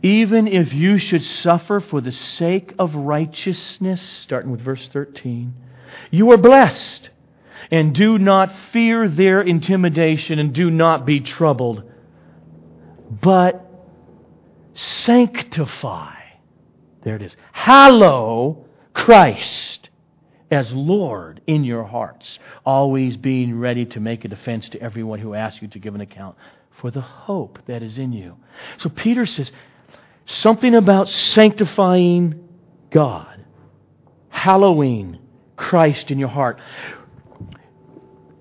Even 0.01 0.47
if 0.47 0.73
you 0.73 0.97
should 0.97 1.23
suffer 1.23 1.79
for 1.79 2.01
the 2.01 2.11
sake 2.11 2.73
of 2.79 2.95
righteousness, 2.95 4.01
starting 4.01 4.51
with 4.51 4.61
verse 4.61 4.87
13, 4.89 5.53
you 6.11 6.31
are 6.31 6.37
blessed. 6.37 7.09
And 7.71 7.95
do 7.95 8.17
not 8.17 8.53
fear 8.73 9.07
their 9.07 9.41
intimidation 9.41 10.39
and 10.39 10.53
do 10.53 10.69
not 10.69 11.05
be 11.05 11.21
troubled, 11.21 11.83
but 13.09 13.65
sanctify. 14.75 16.15
There 17.03 17.15
it 17.15 17.21
is. 17.21 17.35
Hallow 17.53 18.65
Christ 18.93 19.89
as 20.51 20.71
Lord 20.73 21.41
in 21.47 21.63
your 21.63 21.85
hearts, 21.85 22.37
always 22.65 23.15
being 23.15 23.57
ready 23.57 23.85
to 23.85 23.99
make 24.01 24.25
a 24.25 24.27
defense 24.27 24.67
to 24.69 24.81
everyone 24.81 25.19
who 25.19 25.33
asks 25.33 25.61
you 25.61 25.69
to 25.69 25.79
give 25.79 25.95
an 25.95 26.01
account 26.01 26.35
for 26.81 26.91
the 26.91 27.01
hope 27.01 27.59
that 27.67 27.81
is 27.81 27.97
in 27.97 28.11
you. 28.11 28.35
So 28.79 28.89
Peter 28.89 29.25
says 29.25 29.49
something 30.25 30.75
about 30.75 31.07
sanctifying 31.07 32.49
God, 32.91 33.45
hallowing 34.29 35.19
Christ 35.55 36.11
in 36.11 36.19
your 36.19 36.29
heart, 36.29 36.59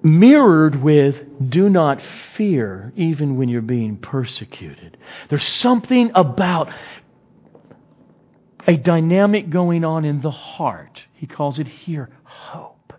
mirrored 0.02 0.82
with 0.82 1.16
do 1.50 1.68
not 1.68 2.00
fear 2.36 2.92
even 2.96 3.36
when 3.36 3.48
you're 3.48 3.62
being 3.62 3.96
persecuted. 3.96 4.96
There's 5.28 5.46
something 5.46 6.10
about 6.14 6.72
a 8.66 8.76
dynamic 8.76 9.50
going 9.50 9.84
on 9.84 10.04
in 10.04 10.20
the 10.20 10.30
heart. 10.30 11.02
He 11.14 11.26
calls 11.26 11.58
it 11.58 11.66
here 11.66 12.10
hope. 12.24 12.92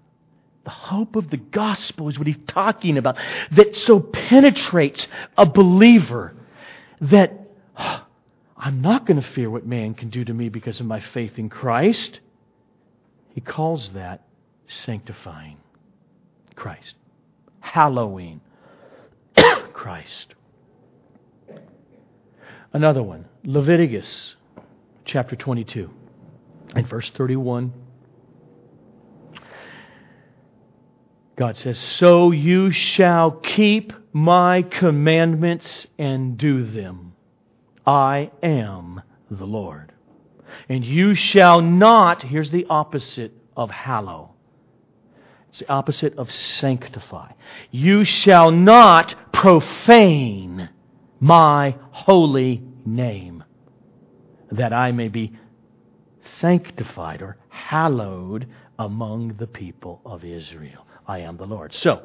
The 0.64 0.70
hope 0.70 1.16
of 1.16 1.30
the 1.30 1.38
gospel 1.38 2.08
is 2.10 2.20
what 2.20 2.28
he's 2.28 2.38
talking 2.48 2.98
about, 2.98 3.18
that 3.52 3.76
so 3.76 4.00
penetrates 4.00 5.08
a 5.36 5.46
believer 5.46 6.36
that 7.00 7.48
oh, 7.80 8.06
I'm 8.56 8.82
not 8.82 9.08
going 9.08 9.20
to 9.20 9.28
fear 9.28 9.50
what 9.50 9.66
man 9.66 9.96
can 9.96 10.10
do 10.10 10.24
to 10.24 10.34
me 10.34 10.50
because 10.50 10.80
of 10.80 10.86
my 10.86 11.00
faith 11.00 11.40
in 11.40 11.50
Christ. 11.50 12.20
He 13.34 13.42
calls 13.42 13.92
that 13.94 14.24
sanctifying 14.68 15.58
Christ, 16.62 16.94
hallowing 17.60 18.40
Christ. 19.74 20.36
Another 22.72 23.02
one, 23.02 23.26
Leviticus 23.44 24.36
chapter 25.04 25.36
22 25.36 25.90
and 26.76 26.88
verse 26.88 27.10
31. 27.18 27.74
God 31.36 31.58
says, 31.58 31.80
So 31.80 32.30
you 32.30 32.70
shall 32.70 33.32
keep 33.32 33.92
my 34.14 34.62
commandments 34.62 35.88
and 35.98 36.38
do 36.38 36.70
them. 36.72 37.14
I 37.88 38.30
am 38.44 39.02
the 39.32 39.46
Lord. 39.46 39.94
And 40.70 40.86
you 40.86 41.16
shall 41.16 41.60
not, 41.60 42.22
here's 42.22 42.52
the 42.52 42.68
opposite 42.70 43.34
of 43.58 43.72
hallow. 43.72 44.36
It's 45.52 45.60
the 45.60 45.70
opposite 45.70 46.18
of 46.18 46.32
sanctify. 46.32 47.34
You 47.70 48.04
shall 48.04 48.52
not 48.52 49.16
profane 49.32 50.70
my 51.20 51.76
holy 51.92 52.64
name 52.86 53.44
that 54.52 54.74
I 54.74 54.92
may 54.92 55.10
be 55.10 55.34
sanctified 56.40 57.22
or 57.22 57.38
hallowed 57.50 58.48
among 58.80 59.36
the 59.36 59.48
people 59.48 60.02
of 60.06 60.24
Israel. 60.24 60.88
I 61.06 61.20
am 61.20 61.38
the 61.38 61.46
Lord. 61.46 61.74
So, 61.74 62.02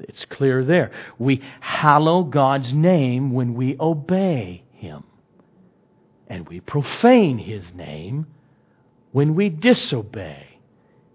it's 0.00 0.24
clear 0.24 0.64
there. 0.64 0.90
We 1.18 1.40
hallow 1.60 2.24
God's 2.24 2.72
name 2.72 3.32
when 3.32 3.54
we 3.54 3.76
obey 3.78 4.64
Him. 4.72 5.04
And 6.26 6.48
we 6.48 6.60
profane 6.60 7.38
His 7.38 7.72
name 7.72 8.26
when 9.12 9.34
we 9.34 9.48
disobey 9.50 10.52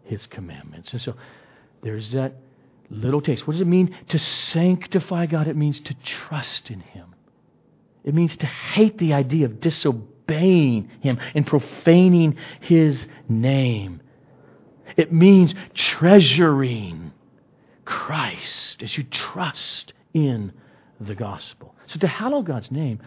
his 0.07 0.25
commandments. 0.25 0.93
And 0.93 1.01
so 1.01 1.15
there's 1.81 2.11
that 2.11 2.35
little 2.89 3.21
taste. 3.21 3.47
What 3.47 3.53
does 3.53 3.61
it 3.61 3.67
mean 3.67 3.95
to 4.09 4.19
sanctify 4.19 5.25
God? 5.25 5.47
It 5.47 5.55
means 5.55 5.79
to 5.81 5.93
trust 6.03 6.69
in 6.69 6.79
him. 6.79 7.13
It 8.03 8.13
means 8.13 8.37
to 8.37 8.45
hate 8.45 8.97
the 8.97 9.13
idea 9.13 9.45
of 9.45 9.59
disobeying 9.59 10.89
him 11.01 11.19
and 11.35 11.45
profaning 11.45 12.37
his 12.61 13.05
name. 13.27 14.01
It 14.95 15.11
means 15.11 15.53
treasuring 15.73 17.11
Christ 17.85 18.81
as 18.81 18.97
you 18.97 19.03
trust 19.03 19.93
in 20.13 20.53
the 20.99 21.15
gospel. 21.15 21.75
So 21.87 21.99
to 21.99 22.07
hallow 22.07 22.41
God's 22.41 22.71
name, 22.71 22.99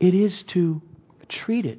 it 0.00 0.14
is 0.14 0.42
to 0.44 0.82
treat 1.28 1.66
it 1.66 1.78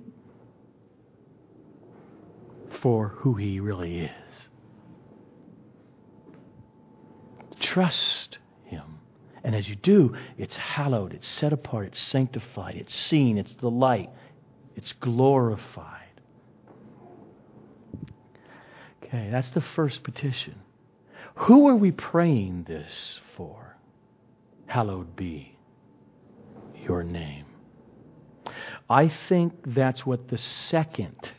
for 2.82 3.10
who 3.10 3.34
he 3.34 3.60
really 3.60 4.02
is. 4.02 4.21
Trust 7.62 8.40
him. 8.66 9.00
And 9.44 9.56
as 9.56 9.68
you 9.70 9.76
do, 9.76 10.16
it's 10.38 10.56
hallowed, 10.56 11.14
it's 11.14 11.28
set 11.28 11.54
apart, 11.54 11.88
it's 11.88 12.02
sanctified, 12.02 12.76
it's 12.76 12.96
seen, 12.96 13.38
it's 13.38 13.54
the 13.60 13.70
light, 13.70 14.10
it's 14.76 14.92
glorified. 14.94 15.98
Okay, 19.04 19.30
that's 19.32 19.52
the 19.52 19.62
first 19.62 20.04
petition. 20.04 20.56
Who 21.36 21.68
are 21.68 21.76
we 21.76 21.92
praying 21.92 22.66
this 22.68 23.20
for? 23.36 23.78
Hallowed 24.68 25.16
be 25.16 25.58
your 26.76 27.04
name. 27.04 27.46
I 28.90 29.12
think 29.30 29.54
that's 29.66 30.06
what 30.06 30.28
the 30.28 30.38
second 30.38 31.32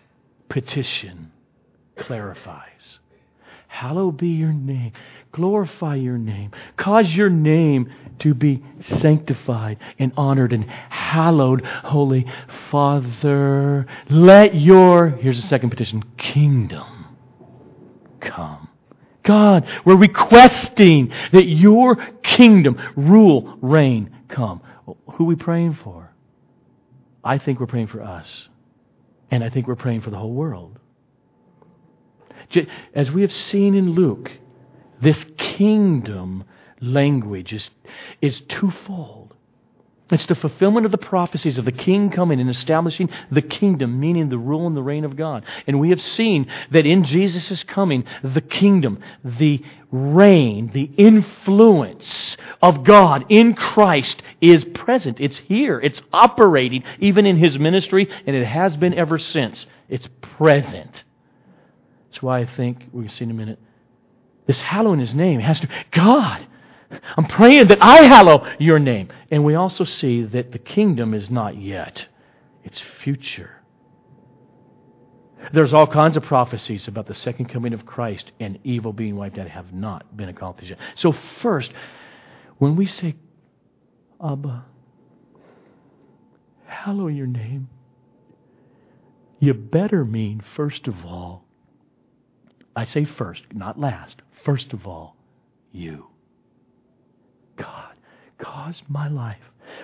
petition 0.49 1.33
clarifies. 1.97 2.99
Hallowed 3.73 4.18
be 4.18 4.29
your 4.29 4.53
name. 4.53 4.93
Glorify 5.33 5.95
your 5.95 6.18
name. 6.18 6.51
Cause 6.77 7.11
your 7.14 7.31
name 7.31 7.91
to 8.18 8.35
be 8.35 8.62
sanctified 8.83 9.79
and 9.99 10.12
honored 10.14 10.53
and 10.53 10.68
hallowed, 10.68 11.64
Holy 11.64 12.27
Father. 12.70 13.87
Let 14.11 14.55
your, 14.55 15.09
here's 15.09 15.41
the 15.41 15.49
second 15.49 15.70
petition, 15.70 16.05
kingdom 16.18 17.16
come. 18.20 18.68
God, 19.25 19.66
we're 19.87 19.97
requesting 19.97 21.11
that 21.33 21.47
your 21.47 21.97
kingdom, 22.23 22.79
rule, 22.95 23.57
reign, 23.62 24.14
come. 24.29 24.61
Who 24.85 25.25
are 25.25 25.27
we 25.27 25.37
praying 25.37 25.79
for? 25.83 26.12
I 27.25 27.39
think 27.39 27.59
we're 27.59 27.66
praying 27.66 27.87
for 27.87 28.03
us. 28.03 28.49
And 29.31 29.43
I 29.43 29.49
think 29.49 29.66
we're 29.66 29.77
praying 29.77 30.03
for 30.03 30.11
the 30.11 30.18
whole 30.18 30.35
world. 30.35 30.79
As 32.94 33.11
we 33.11 33.22
have 33.22 33.32
seen 33.32 33.74
in 33.74 33.92
Luke, 33.92 34.30
this 35.00 35.24
kingdom 35.36 36.44
language 36.80 37.53
is, 37.53 37.70
is 38.20 38.40
twofold. 38.48 39.34
It's 40.12 40.26
the 40.26 40.34
fulfillment 40.34 40.84
of 40.84 40.92
the 40.92 40.98
prophecies 40.98 41.57
of 41.57 41.64
the 41.64 41.72
king 41.72 42.11
coming 42.11 42.38
and 42.38 42.50
establishing 42.50 43.09
the 43.30 43.40
kingdom, 43.40 43.98
meaning 43.98 44.28
the 44.28 44.36
rule 44.36 44.66
and 44.66 44.76
the 44.76 44.82
reign 44.82 45.07
of 45.07 45.16
God. 45.16 45.42
And 45.66 45.80
we 45.80 45.88
have 45.88 46.03
seen 46.03 46.48
that 46.70 46.84
in 46.84 47.05
Jesus' 47.05 47.62
coming, 47.62 48.05
the 48.22 48.42
kingdom, 48.42 48.98
the 49.24 49.62
reign, 49.90 50.70
the 50.74 50.90
influence 50.98 52.36
of 52.61 52.84
God 52.84 53.24
in 53.30 53.55
Christ 53.55 54.22
is 54.42 54.64
present. 54.64 55.18
It's 55.18 55.38
here. 55.38 55.80
It's 55.80 56.03
operating 56.12 56.84
even 56.98 57.24
in 57.24 57.38
his 57.38 57.59
ministry, 57.59 58.07
and 58.26 58.36
it 58.36 58.44
has 58.44 58.76
been 58.76 58.92
ever 58.92 59.18
since. 59.18 59.64
It's 59.88 60.09
present. 60.20 61.05
That's 62.12 62.22
why 62.22 62.40
I 62.40 62.46
think, 62.46 62.90
we 62.92 63.04
can 63.04 63.10
see 63.10 63.24
in 63.24 63.30
a 63.30 63.34
minute, 63.34 63.58
this 64.46 64.60
hallowing 64.60 65.00
his 65.00 65.14
name 65.14 65.40
has 65.40 65.58
to, 65.60 65.68
God, 65.92 66.46
I'm 67.16 67.24
praying 67.24 67.68
that 67.68 67.78
I 67.80 68.02
hallow 68.02 68.46
your 68.58 68.78
name. 68.78 69.08
And 69.30 69.46
we 69.46 69.54
also 69.54 69.84
see 69.84 70.22
that 70.24 70.52
the 70.52 70.58
kingdom 70.58 71.14
is 71.14 71.30
not 71.30 71.56
yet, 71.56 72.04
it's 72.64 72.82
future. 73.02 73.62
There's 75.54 75.72
all 75.72 75.86
kinds 75.86 76.18
of 76.18 76.22
prophecies 76.24 76.86
about 76.86 77.06
the 77.06 77.14
second 77.14 77.46
coming 77.46 77.72
of 77.72 77.86
Christ 77.86 78.30
and 78.38 78.58
evil 78.62 78.92
being 78.92 79.16
wiped 79.16 79.38
out 79.38 79.48
have 79.48 79.72
not 79.72 80.14
been 80.14 80.28
accomplished 80.28 80.68
yet. 80.68 80.78
So, 80.96 81.14
first, 81.40 81.72
when 82.58 82.76
we 82.76 82.84
say, 82.84 83.16
Abba, 84.22 84.66
hallow 86.66 87.06
your 87.06 87.26
name, 87.26 87.70
you 89.40 89.54
better 89.54 90.04
mean, 90.04 90.42
first 90.54 90.86
of 90.86 91.06
all, 91.06 91.46
I 92.75 92.85
say 92.85 93.05
first, 93.05 93.45
not 93.53 93.79
last, 93.79 94.16
first 94.45 94.73
of 94.73 94.87
all, 94.87 95.16
you. 95.73 96.07
God, 97.57 97.95
cause 98.39 98.83
my 98.89 99.09
life, 99.09 99.43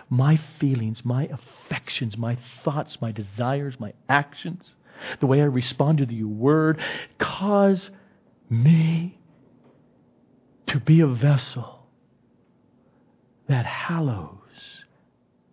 my 0.09 0.39
feelings, 0.59 1.05
my 1.05 1.29
affections, 1.29 2.17
my 2.17 2.39
thoughts, 2.65 2.99
my 3.01 3.13
desires, 3.13 3.79
my 3.79 3.93
actions, 4.09 4.75
the 5.21 5.27
way 5.27 5.41
I 5.41 5.45
respond 5.45 5.99
to 5.99 6.13
your 6.13 6.29
word, 6.29 6.81
cause 7.19 7.91
me 8.49 9.19
to 10.69 10.81
be 10.81 11.01
a 11.01 11.07
vessel 11.07 11.87
that 13.49 13.67
hallows, 13.67 14.38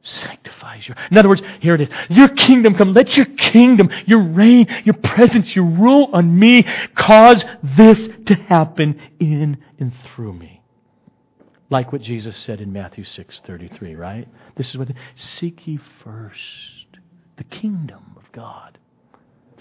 sanctifies 0.05 0.87
your. 0.87 0.97
In 1.11 1.17
other 1.17 1.29
words, 1.29 1.41
here 1.59 1.75
it 1.75 1.81
is. 1.81 1.89
Your 2.09 2.29
kingdom 2.29 2.75
come. 2.75 2.93
Let 2.93 3.15
your 3.17 3.25
kingdom, 3.25 3.89
your 4.05 4.21
reign, 4.21 4.67
your 4.83 4.95
presence, 4.95 5.55
your 5.55 5.65
rule 5.65 6.09
on 6.13 6.37
me 6.37 6.65
cause 6.95 7.43
this 7.77 8.09
to 8.27 8.35
happen 8.35 8.99
in 9.19 9.57
and 9.79 9.91
through 10.05 10.33
me. 10.33 10.61
Like 11.69 11.91
what 11.91 12.01
Jesus 12.01 12.37
said 12.37 12.61
in 12.61 12.71
Matthew 12.71 13.03
6:33, 13.03 13.97
right? 13.97 14.27
This 14.55 14.69
is 14.69 14.77
what 14.77 14.89
seek 15.15 15.67
ye 15.67 15.79
first 16.03 16.39
the 17.37 17.43
kingdom 17.43 18.15
of 18.17 18.31
God. 18.31 18.77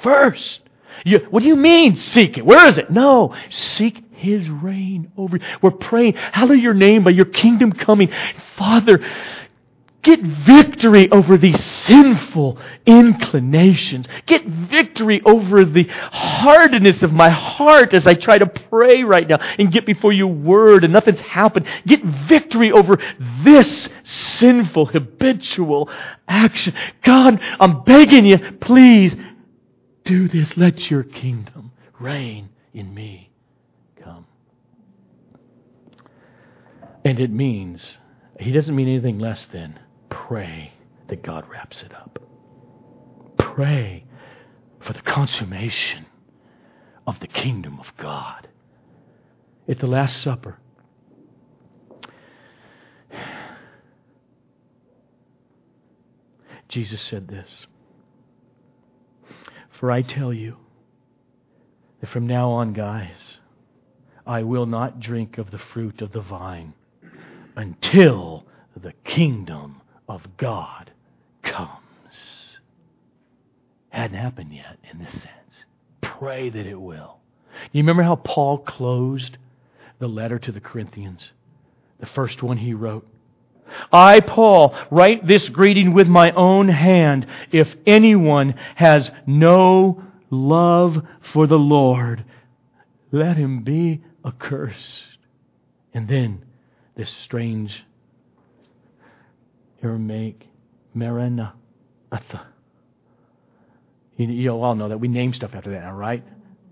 First. 0.02 0.62
You, 1.04 1.26
what 1.30 1.40
do 1.42 1.48
you 1.48 1.56
mean 1.56 1.96
seek 1.96 2.38
it? 2.38 2.46
Where 2.46 2.66
is 2.68 2.78
it? 2.78 2.90
No, 2.90 3.34
seek 3.50 4.04
his 4.12 4.48
reign 4.48 5.10
over 5.16 5.38
you. 5.38 5.42
We're 5.60 5.72
praying, 5.72 6.14
hallow 6.14 6.52
your 6.52 6.74
name 6.74 7.02
by 7.02 7.10
your 7.10 7.24
kingdom 7.26 7.72
coming. 7.72 8.12
Father, 8.56 9.04
Get 10.04 10.20
victory 10.20 11.10
over 11.10 11.38
these 11.38 11.64
sinful 11.64 12.58
inclinations. 12.84 14.06
Get 14.26 14.44
victory 14.46 15.22
over 15.24 15.64
the 15.64 15.84
hardness 15.88 17.02
of 17.02 17.10
my 17.10 17.30
heart 17.30 17.94
as 17.94 18.06
I 18.06 18.12
try 18.12 18.36
to 18.36 18.46
pray 18.46 19.02
right 19.02 19.26
now 19.26 19.38
and 19.58 19.72
get 19.72 19.86
before 19.86 20.12
your 20.12 20.28
word 20.28 20.84
and 20.84 20.92
nothing's 20.92 21.20
happened. 21.20 21.66
Get 21.86 22.04
victory 22.04 22.70
over 22.70 22.98
this 23.44 23.88
sinful, 24.02 24.86
habitual 24.86 25.88
action. 26.28 26.74
God, 27.02 27.40
I'm 27.58 27.82
begging 27.84 28.26
you, 28.26 28.38
please 28.60 29.16
do 30.04 30.28
this. 30.28 30.54
Let 30.54 30.90
your 30.90 31.02
kingdom 31.02 31.72
reign 31.98 32.50
in 32.74 32.92
me. 32.92 33.30
Come. 34.02 34.26
And 37.06 37.18
it 37.18 37.30
means, 37.30 37.96
he 38.38 38.52
doesn't 38.52 38.76
mean 38.76 38.88
anything 38.88 39.18
less 39.18 39.46
than 39.46 39.80
pray 40.14 40.72
that 41.08 41.22
God 41.22 41.48
wraps 41.48 41.82
it 41.82 41.92
up. 41.92 42.18
Pray 43.36 44.04
for 44.80 44.92
the 44.92 45.02
consummation 45.02 46.06
of 47.06 47.18
the 47.20 47.26
kingdom 47.26 47.80
of 47.80 47.86
God. 47.96 48.48
At 49.68 49.78
the 49.78 49.86
Last 49.86 50.20
Supper, 50.22 50.58
Jesus 56.68 57.00
said 57.00 57.28
this 57.28 57.66
For 59.78 59.90
I 59.90 60.02
tell 60.02 60.32
you 60.32 60.56
that 62.00 62.10
from 62.10 62.26
now 62.26 62.50
on, 62.50 62.72
guys, 62.72 63.38
I 64.26 64.42
will 64.42 64.66
not 64.66 65.00
drink 65.00 65.38
of 65.38 65.50
the 65.50 65.58
fruit 65.58 66.02
of 66.02 66.12
the 66.12 66.20
vine 66.20 66.74
until 67.56 68.44
the 68.76 68.92
kingdom 69.04 69.80
of 70.08 70.36
God 70.36 70.90
comes. 71.42 71.78
Hadn't 73.90 74.16
happened 74.16 74.52
yet 74.52 74.78
in 74.90 74.98
this 74.98 75.12
sense. 75.12 75.64
Pray 76.00 76.50
that 76.50 76.66
it 76.66 76.80
will. 76.80 77.18
You 77.72 77.82
remember 77.82 78.02
how 78.02 78.16
Paul 78.16 78.58
closed 78.58 79.38
the 79.98 80.08
letter 80.08 80.38
to 80.38 80.52
the 80.52 80.60
Corinthians? 80.60 81.30
The 82.00 82.06
first 82.06 82.42
one 82.42 82.58
he 82.58 82.74
wrote. 82.74 83.06
I, 83.92 84.20
Paul, 84.20 84.76
write 84.90 85.26
this 85.26 85.48
greeting 85.48 85.94
with 85.94 86.06
my 86.06 86.32
own 86.32 86.68
hand. 86.68 87.26
If 87.52 87.68
anyone 87.86 88.54
has 88.74 89.10
no 89.26 90.02
love 90.30 91.02
for 91.32 91.46
the 91.46 91.58
Lord, 91.58 92.24
let 93.12 93.36
him 93.36 93.62
be 93.62 94.02
accursed. 94.24 95.04
And 95.92 96.08
then 96.08 96.44
this 96.96 97.10
strange 97.24 97.84
Aramaic, 99.84 100.46
Maranatha. 100.94 101.54
You, 104.16 104.28
you 104.28 104.50
all 104.50 104.74
know 104.74 104.88
that. 104.88 104.98
We 104.98 105.08
name 105.08 105.34
stuff 105.34 105.50
after 105.54 105.70
that 105.72 105.82
now, 105.82 105.92
right? 105.92 106.24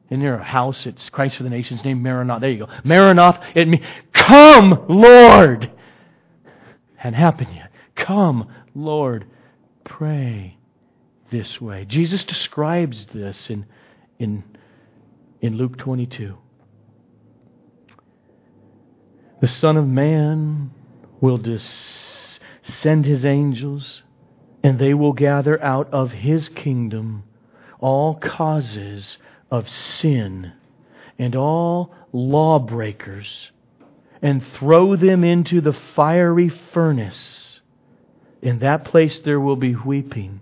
In 0.09 0.25
a 0.25 0.43
house, 0.43 0.87
it's 0.87 1.09
Christ 1.11 1.37
for 1.37 1.43
the 1.43 1.51
Nations, 1.51 1.85
named 1.85 2.03
Maranatha. 2.03 2.41
There 2.41 2.51
you 2.51 2.67
go. 2.67 2.73
Maranatha, 2.85 3.41
it 3.55 3.69
means, 3.69 3.85
come, 4.13 4.85
Lord! 4.89 5.71
Hadn't 6.97 7.19
happened 7.19 7.49
yet. 7.55 7.71
Come, 7.95 8.49
Lord, 8.75 9.27
pray 9.85 10.59
this 11.31 11.61
way. 11.61 11.85
Jesus 11.87 12.25
describes 12.25 13.07
this 13.13 13.51
in, 13.51 13.67
in, 14.19 14.45
in 15.41 15.57
Luke 15.57 15.79
22. 15.79 16.37
The 19.41 19.49
Son 19.49 19.77
of 19.77 19.89
Man 19.89 20.71
will 21.21 21.39
dis- 21.39 22.22
send 22.81 23.05
his 23.05 23.25
angels, 23.25 24.03
and 24.63 24.79
they 24.79 24.95
will 24.95 25.13
gather 25.13 25.61
out 25.63 25.89
of 25.93 26.13
his 26.13 26.49
kingdom 26.49 27.25
all 27.79 28.15
causes 28.15 29.19
of 29.51 29.69
sin 29.69 30.53
and 31.19 31.35
all 31.37 31.95
lawbreakers, 32.13 33.51
and 34.23 34.43
throw 34.59 34.97
them 34.97 35.25
into 35.25 35.61
the 35.61 35.73
fiery 35.73 36.49
furnace. 36.49 37.61
In 38.41 38.61
that 38.61 38.85
place 38.85 39.19
there 39.21 39.41
will 39.41 39.57
be 39.57 39.75
weeping 39.75 40.41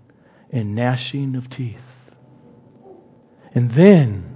and 0.51 0.75
gnashing 0.75 1.35
of 1.35 1.49
teeth. 1.49 1.79
And 3.53 3.71
then 3.71 4.35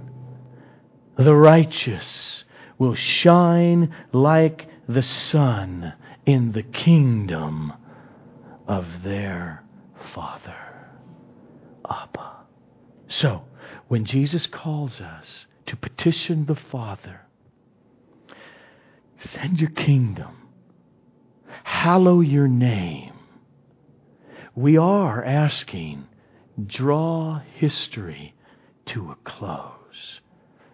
the 1.16 1.34
righteous 1.34 2.44
will 2.78 2.94
shine 2.94 3.94
like 4.12 4.68
the 4.88 5.02
sun 5.02 5.94
in 6.26 6.52
the 6.52 6.62
kingdom 6.62 7.72
of 8.66 8.86
their 9.04 9.64
Father. 10.14 10.54
Abba. 11.88 12.36
So, 13.08 13.44
when 13.88 14.04
Jesus 14.04 14.46
calls 14.46 15.00
us 15.00 15.46
to 15.66 15.76
petition 15.76 16.46
the 16.46 16.56
Father, 16.56 17.22
send 19.32 19.60
your 19.60 19.70
kingdom, 19.70 20.48
hallow 21.64 22.20
your 22.20 22.48
name, 22.48 23.12
we 24.54 24.76
are 24.76 25.24
asking, 25.24 26.06
draw 26.66 27.40
history 27.54 28.34
to 28.86 29.10
a 29.10 29.16
close. 29.28 30.20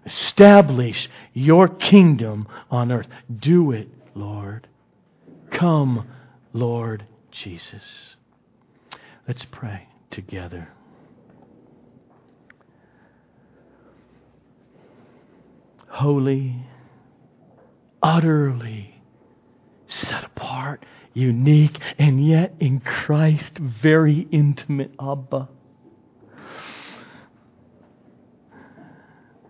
Establish 0.06 1.08
your 1.32 1.68
kingdom 1.68 2.48
on 2.70 2.90
earth. 2.90 3.06
Do 3.34 3.72
it, 3.72 3.88
Lord. 4.14 4.66
Come, 5.50 6.08
Lord 6.52 7.06
Jesus. 7.32 8.16
Let's 9.26 9.44
pray 9.50 9.88
together. 10.10 10.68
Holy, 15.88 16.56
utterly 18.02 19.02
set 19.86 20.24
apart, 20.24 20.84
unique, 21.14 21.78
and 21.98 22.26
yet 22.26 22.54
in 22.60 22.80
Christ 22.80 23.58
very 23.58 24.26
intimate 24.30 24.92
Abba. 25.00 25.48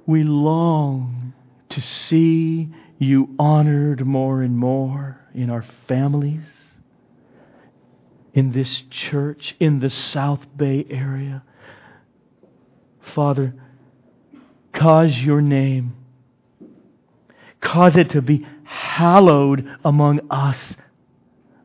We 0.07 0.25
long 0.25 1.33
to 1.71 1.81
see 1.81 2.69
you 2.99 3.35
honored 3.39 4.05
more 4.05 4.43
and 4.43 4.57
more 4.57 5.21
in 5.35 5.49
our 5.49 5.65
families, 5.89 6.43
in 8.35 8.53
this 8.53 8.83
church, 8.91 9.55
in 9.61 9.81
the 9.81 9.91
South 9.91 10.41
Bay 10.57 10.87
area. 10.89 11.43
Father, 13.15 13.55
cause 14.73 15.19
your 15.19 15.41
name, 15.41 15.95
cause 17.61 17.97
it 17.97 18.11
to 18.11 18.23
be 18.23 18.47
hallowed 18.65 19.69
among 19.85 20.21
us. 20.31 20.59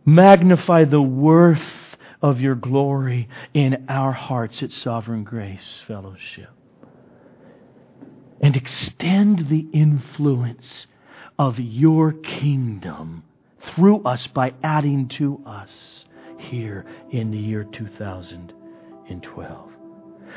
Magnify 0.06 0.86
the 0.86 1.02
worth 1.02 1.62
of 2.22 2.42
your 2.42 2.56
glory 2.56 3.30
in 3.54 3.86
our 3.88 4.12
hearts 4.12 4.64
at 4.64 4.72
Sovereign 4.72 5.24
Grace 5.24 5.82
Fellowship 5.88 6.50
and 8.42 8.56
extend 8.56 9.50
the 9.50 9.68
influence 9.74 10.88
of 11.40 11.60
your 11.60 12.14
kingdom 12.14 13.24
through 13.62 14.04
us 14.04 14.28
by 14.28 14.54
adding 14.64 15.08
to 15.08 15.42
us 15.46 16.06
here 16.38 16.86
in 17.12 17.32
the 17.32 17.38
year 17.38 17.64
2012. 17.64 19.72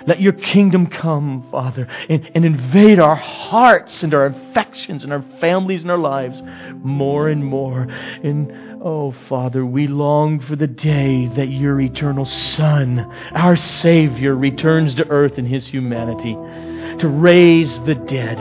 Let 0.07 0.21
your 0.21 0.33
kingdom 0.33 0.87
come, 0.87 1.47
Father, 1.51 1.87
and, 2.09 2.31
and, 2.35 2.45
invade 2.45 2.99
our 2.99 3.17
hearts 3.17 4.03
and 4.03 4.15
our 4.15 4.27
affections 4.27 5.05
and 5.05 5.13
our 5.13 5.25
families 5.41 5.83
and 5.83 5.91
our 5.91 5.99
lives 5.99 6.43
more 6.77 7.29
and 7.29 7.45
more. 7.45 7.83
And 7.83 8.83
oh, 8.83 9.15
Father, 9.29 9.67
we 9.67 9.89
long 9.89 10.41
for 10.41 10.57
the 10.57 10.67
day 10.67 11.27
that 11.37 11.49
your 11.49 11.81
eternal 11.81 12.25
Son, 12.25 13.01
our 13.33 13.57
Savior, 13.57 14.35
returns 14.35 14.95
to 14.95 15.09
earth 15.09 15.39
in 15.39 15.45
his 15.45 15.67
humanity 15.67 16.35
to 17.01 17.09
raise 17.09 17.79
the 17.81 17.95
dead, 17.95 18.37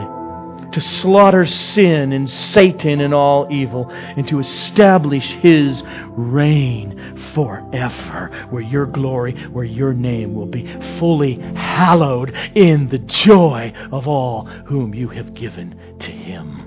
to 0.72 0.80
slaughter 0.80 1.46
sin 1.46 2.12
and 2.12 2.30
Satan 2.30 3.00
and 3.00 3.12
all 3.12 3.48
evil, 3.50 3.90
and 3.90 4.26
to 4.28 4.38
establish 4.38 5.32
his 5.32 5.82
reign 6.10 7.19
forever, 7.34 8.46
where 8.50 8.62
your 8.62 8.86
glory, 8.86 9.34
where 9.48 9.64
your 9.64 9.92
name 9.92 10.34
will 10.34 10.46
be 10.46 10.66
fully 10.98 11.34
hallowed 11.54 12.30
in 12.54 12.88
the 12.88 12.98
joy 12.98 13.72
of 13.92 14.06
all 14.06 14.44
whom 14.44 14.94
you 14.94 15.08
have 15.08 15.34
given 15.34 15.74
to 16.00 16.10
him. 16.10 16.66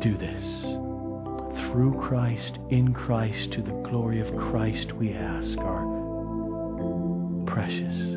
Do 0.00 0.16
this. 0.16 0.44
Through 1.70 2.00
Christ, 2.00 2.58
in 2.70 2.94
Christ, 2.94 3.52
to 3.52 3.62
the 3.62 3.72
glory 3.90 4.20
of 4.20 4.34
Christ, 4.36 4.92
we 4.92 5.12
ask 5.12 5.58
our 5.58 5.86
precious 7.46 8.16